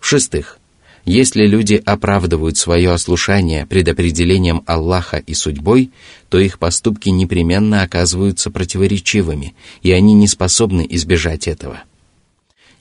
В-шестых, 0.02 0.60
если 1.06 1.46
люди 1.46 1.82
оправдывают 1.86 2.58
свое 2.58 2.92
ослушание 2.92 3.66
предопределением 3.66 4.64
Аллаха 4.66 5.18
и 5.18 5.34
судьбой, 5.34 5.92
то 6.30 6.40
их 6.40 6.60
поступки 6.60 7.10
непременно 7.10 7.84
оказываются 7.84 8.52
противоречивыми, 8.52 9.56
и 9.82 9.92
они 9.92 10.14
не 10.14 10.28
способны 10.28 10.86
избежать 10.90 11.48
этого– 11.48 11.84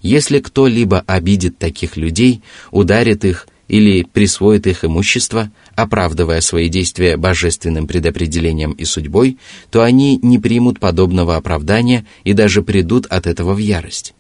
если 0.03 0.41
кто-либо 0.41 1.05
обидит 1.07 1.59
таких 1.59 1.97
людей, 1.97 2.43
ударит 2.73 3.25
их 3.25 3.47
или 3.69 4.03
присвоит 4.03 4.67
их 4.67 4.85
имущество, 4.85 5.51
оправдывая 5.77 6.41
свои 6.41 6.69
действия 6.69 7.17
божественным 7.17 7.87
предопределением 7.87 8.73
и 8.73 8.85
судьбой, 8.85 9.39
то 9.71 9.83
они 9.83 10.19
не 10.21 10.39
примут 10.39 10.81
подобного 10.81 11.37
оправдания 11.37 12.05
и 12.25 12.33
даже 12.33 12.63
придут 12.63 13.07
от 13.07 13.29
этого 13.29 13.55
в 13.55 13.59
ярость. 13.59 14.15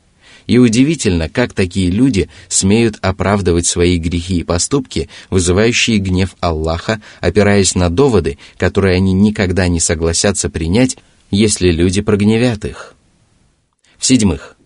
И 0.47 0.59
удивительно, 0.59 1.29
как 1.29 1.53
такие 1.53 1.91
люди 1.91 2.29
смеют 2.49 2.99
оправдывать 3.01 3.67
свои 3.67 3.99
грехи 3.99 4.39
и 4.39 4.45
поступки, 4.45 5.09
вызывающие 5.31 5.99
гнев 5.99 6.37
Аллаха, 6.41 7.01
опираясь 7.21 7.75
на 7.75 7.91
доводы, 7.91 8.39
которые 8.59 8.97
они 8.97 9.13
никогда 9.13 9.69
не 9.69 9.81
согласятся 9.81 10.51
принять, 10.51 10.97
если 11.31 11.71
люди 11.71 12.01
прогневят 12.03 12.65
их. 12.65 12.95
В-седьмых, 13.99 14.57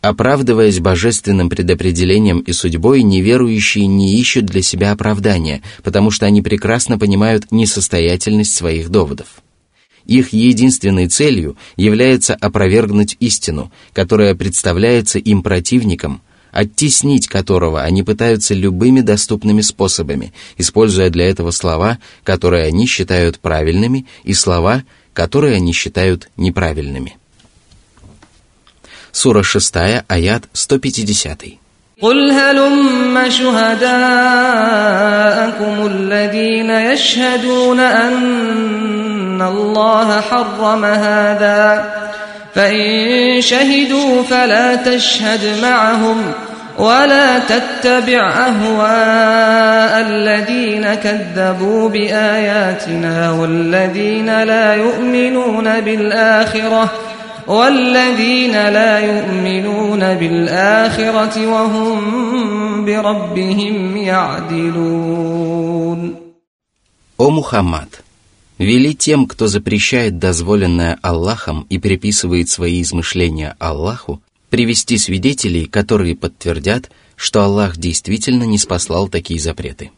Оправдываясь 0.00 0.78
божественным 0.78 1.50
предопределением 1.50 2.38
и 2.38 2.52
судьбой, 2.52 3.02
неверующие 3.02 3.88
не 3.88 4.16
ищут 4.20 4.46
для 4.46 4.62
себя 4.62 4.92
оправдания, 4.92 5.60
потому 5.82 6.12
что 6.12 6.24
они 6.24 6.40
прекрасно 6.40 6.98
понимают 6.98 7.50
несостоятельность 7.50 8.54
своих 8.54 8.90
доводов. 8.90 9.42
Их 10.08 10.32
единственной 10.32 11.06
целью 11.06 11.56
является 11.76 12.34
опровергнуть 12.34 13.16
истину, 13.20 13.70
которая 13.92 14.34
представляется 14.34 15.18
им 15.18 15.42
противником, 15.42 16.22
оттеснить 16.50 17.28
которого 17.28 17.82
они 17.82 18.02
пытаются 18.02 18.54
любыми 18.54 19.02
доступными 19.02 19.60
способами, 19.60 20.32
используя 20.56 21.10
для 21.10 21.28
этого 21.28 21.50
слова, 21.50 21.98
которые 22.24 22.64
они 22.64 22.86
считают 22.86 23.38
правильными, 23.38 24.06
и 24.24 24.32
слова, 24.32 24.82
которые 25.12 25.56
они 25.56 25.74
считают 25.74 26.30
неправильными. 26.38 27.18
Сура 29.12 29.42
6, 29.42 29.74
аят 30.08 30.48
150. 30.54 31.44
قل 32.02 32.30
هلم 32.30 33.30
شهداءكم 33.30 33.86
الذين 35.86 36.70
يشهدون 36.70 37.80
أن 37.80 39.42
الله 39.42 40.20
حرم 40.20 40.84
هذا 40.84 41.84
فإن 42.54 43.40
شهدوا 43.40 44.22
فلا 44.22 44.74
تشهد 44.74 45.62
معهم 45.62 46.32
ولا 46.78 47.38
تتبع 47.38 48.30
أهواء 48.30 50.00
الذين 50.00 50.94
كذبوا 50.94 51.88
بآياتنا 51.88 53.30
والذين 53.30 54.42
لا 54.42 54.74
يؤمنون 54.74 55.80
بالآخرة 55.80 56.84
ۖ 56.84 57.17
والذين 57.47 58.51
لا 58.51 58.99
يؤمنون 58.99 59.99
بالآخرة 59.99 61.47
وهم 61.47 62.85
بربهم 62.85 63.97
يعدلون 63.97 65.33
О 67.17 67.29
Мухаммад! 67.29 68.03
Вели 68.59 68.95
тем, 68.95 69.27
кто 69.27 69.47
запрещает 69.47 70.19
дозволенное 70.19 70.97
Аллахом 71.01 71.65
и 71.69 71.79
приписывает 71.79 72.49
свои 72.49 72.81
измышления 72.81 73.55
Аллаху, 73.59 74.21
привести 74.49 74.97
свидетелей, 74.97 75.65
которые 75.65 76.15
подтвердят, 76.15 76.91
что 77.15 77.43
Аллах 77.43 77.77
действительно 77.77 78.43
не 78.43 78.57
спаслал 78.57 79.09
такие 79.09 79.39
запреты. 79.39 79.91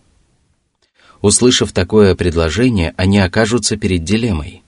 Услышав 1.22 1.72
такое 1.74 2.16
предложение, 2.16 2.94
они 2.98 3.20
окажутся 3.20 3.78
перед 3.78 4.04
дилеммой – 4.04 4.66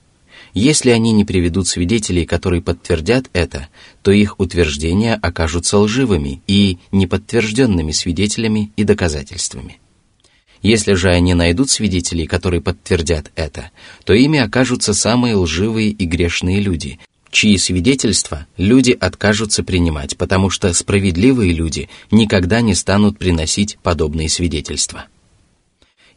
если 0.53 0.91
они 0.91 1.11
не 1.11 1.25
приведут 1.25 1.67
свидетелей, 1.67 2.25
которые 2.25 2.61
подтвердят 2.61 3.25
это, 3.33 3.69
то 4.01 4.11
их 4.11 4.39
утверждения 4.39 5.15
окажутся 5.15 5.77
лживыми 5.79 6.41
и 6.47 6.77
неподтвержденными 6.91 7.91
свидетелями 7.91 8.71
и 8.75 8.83
доказательствами. 8.83 9.79
Если 10.61 10.93
же 10.93 11.09
они 11.09 11.33
найдут 11.33 11.69
свидетелей, 11.69 12.25
которые 12.25 12.61
подтвердят 12.61 13.31
это, 13.35 13.71
то 14.05 14.13
ими 14.13 14.39
окажутся 14.39 14.93
самые 14.93 15.35
лживые 15.35 15.89
и 15.89 16.05
грешные 16.05 16.61
люди, 16.61 16.99
чьи 17.31 17.57
свидетельства 17.57 18.47
люди 18.55 18.91
откажутся 18.97 19.63
принимать, 19.63 20.15
потому 20.17 20.49
что 20.49 20.71
справедливые 20.73 21.51
люди 21.51 21.89
никогда 22.11 22.61
не 22.61 22.75
станут 22.75 23.17
приносить 23.17 23.77
подобные 23.83 24.29
свидетельства. 24.29 25.05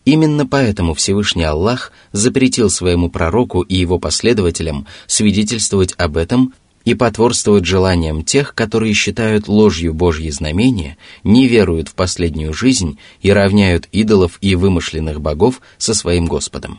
Именно 0.06 0.46
поэтому 0.46 0.94
Всевышний 0.94 1.42
Аллах 1.42 1.92
запретил 2.12 2.70
своему 2.70 3.10
пророку 3.10 3.62
и 3.62 3.74
его 3.74 3.98
последователям 3.98 4.86
свидетельствовать 5.08 5.94
об 5.98 6.16
этом 6.16 6.54
и 6.84 6.94
потворствовать 6.94 7.64
желаниям 7.64 8.22
тех, 8.22 8.54
которые 8.54 8.94
считают 8.94 9.48
ложью 9.48 9.92
Божьи 9.92 10.30
знамения, 10.30 10.96
не 11.24 11.48
веруют 11.48 11.88
в 11.88 11.94
последнюю 11.94 12.54
жизнь 12.54 12.98
и 13.20 13.32
равняют 13.32 13.88
идолов 13.90 14.38
и 14.40 14.54
вымышленных 14.54 15.20
богов 15.20 15.60
со 15.76 15.92
своим 15.92 16.26
Господом. 16.26 16.78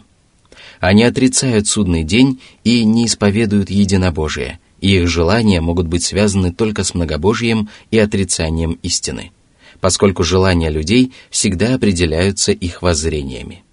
Они 0.80 1.04
отрицают 1.04 1.68
судный 1.68 2.06
день 2.06 2.40
и 2.64 2.86
не 2.86 3.08
исповедуют 3.08 3.70
единобожие, 3.70 4.60
и 4.80 4.96
их 4.96 5.10
желания 5.10 5.60
могут 5.60 5.88
быть 5.88 6.06
связаны 6.06 6.54
только 6.54 6.86
с 6.86 6.94
многобожием 6.94 7.68
и 7.92 8.00
отрицанием 8.00 8.80
истины– 8.84 9.32
поскольку 9.82 10.24
желания 10.24 10.70
людей 10.70 11.14
всегда 11.30 11.76
определяются 11.76 12.52
их 12.52 12.82
воззрениями. 12.82 13.64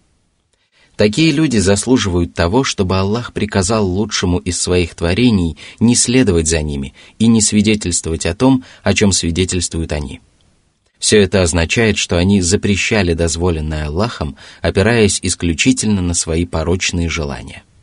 Такие 0.96 1.32
люди 1.32 1.58
заслуживают 1.58 2.34
того, 2.34 2.62
чтобы 2.62 2.96
Аллах 2.98 3.32
приказал 3.32 3.84
лучшему 3.86 4.38
из 4.38 4.60
своих 4.60 4.94
творений 4.94 5.58
не 5.80 5.96
следовать 5.96 6.46
за 6.46 6.62
ними 6.62 6.94
и 7.18 7.26
не 7.26 7.40
свидетельствовать 7.40 8.26
о 8.26 8.34
том, 8.34 8.64
о 8.84 8.94
чем 8.94 9.10
свидетельствуют 9.10 9.90
они. 9.90 10.20
Все 11.00 11.20
это 11.20 11.42
означает, 11.42 11.98
что 11.98 12.16
они 12.16 12.40
запрещали 12.40 13.12
дозволенное 13.14 13.86
Аллахом, 13.86 14.36
опираясь 14.62 15.18
исключительно 15.20 16.00
на 16.00 16.14
свои 16.14 16.46
порочные 16.46 17.08
желания– 17.08 17.64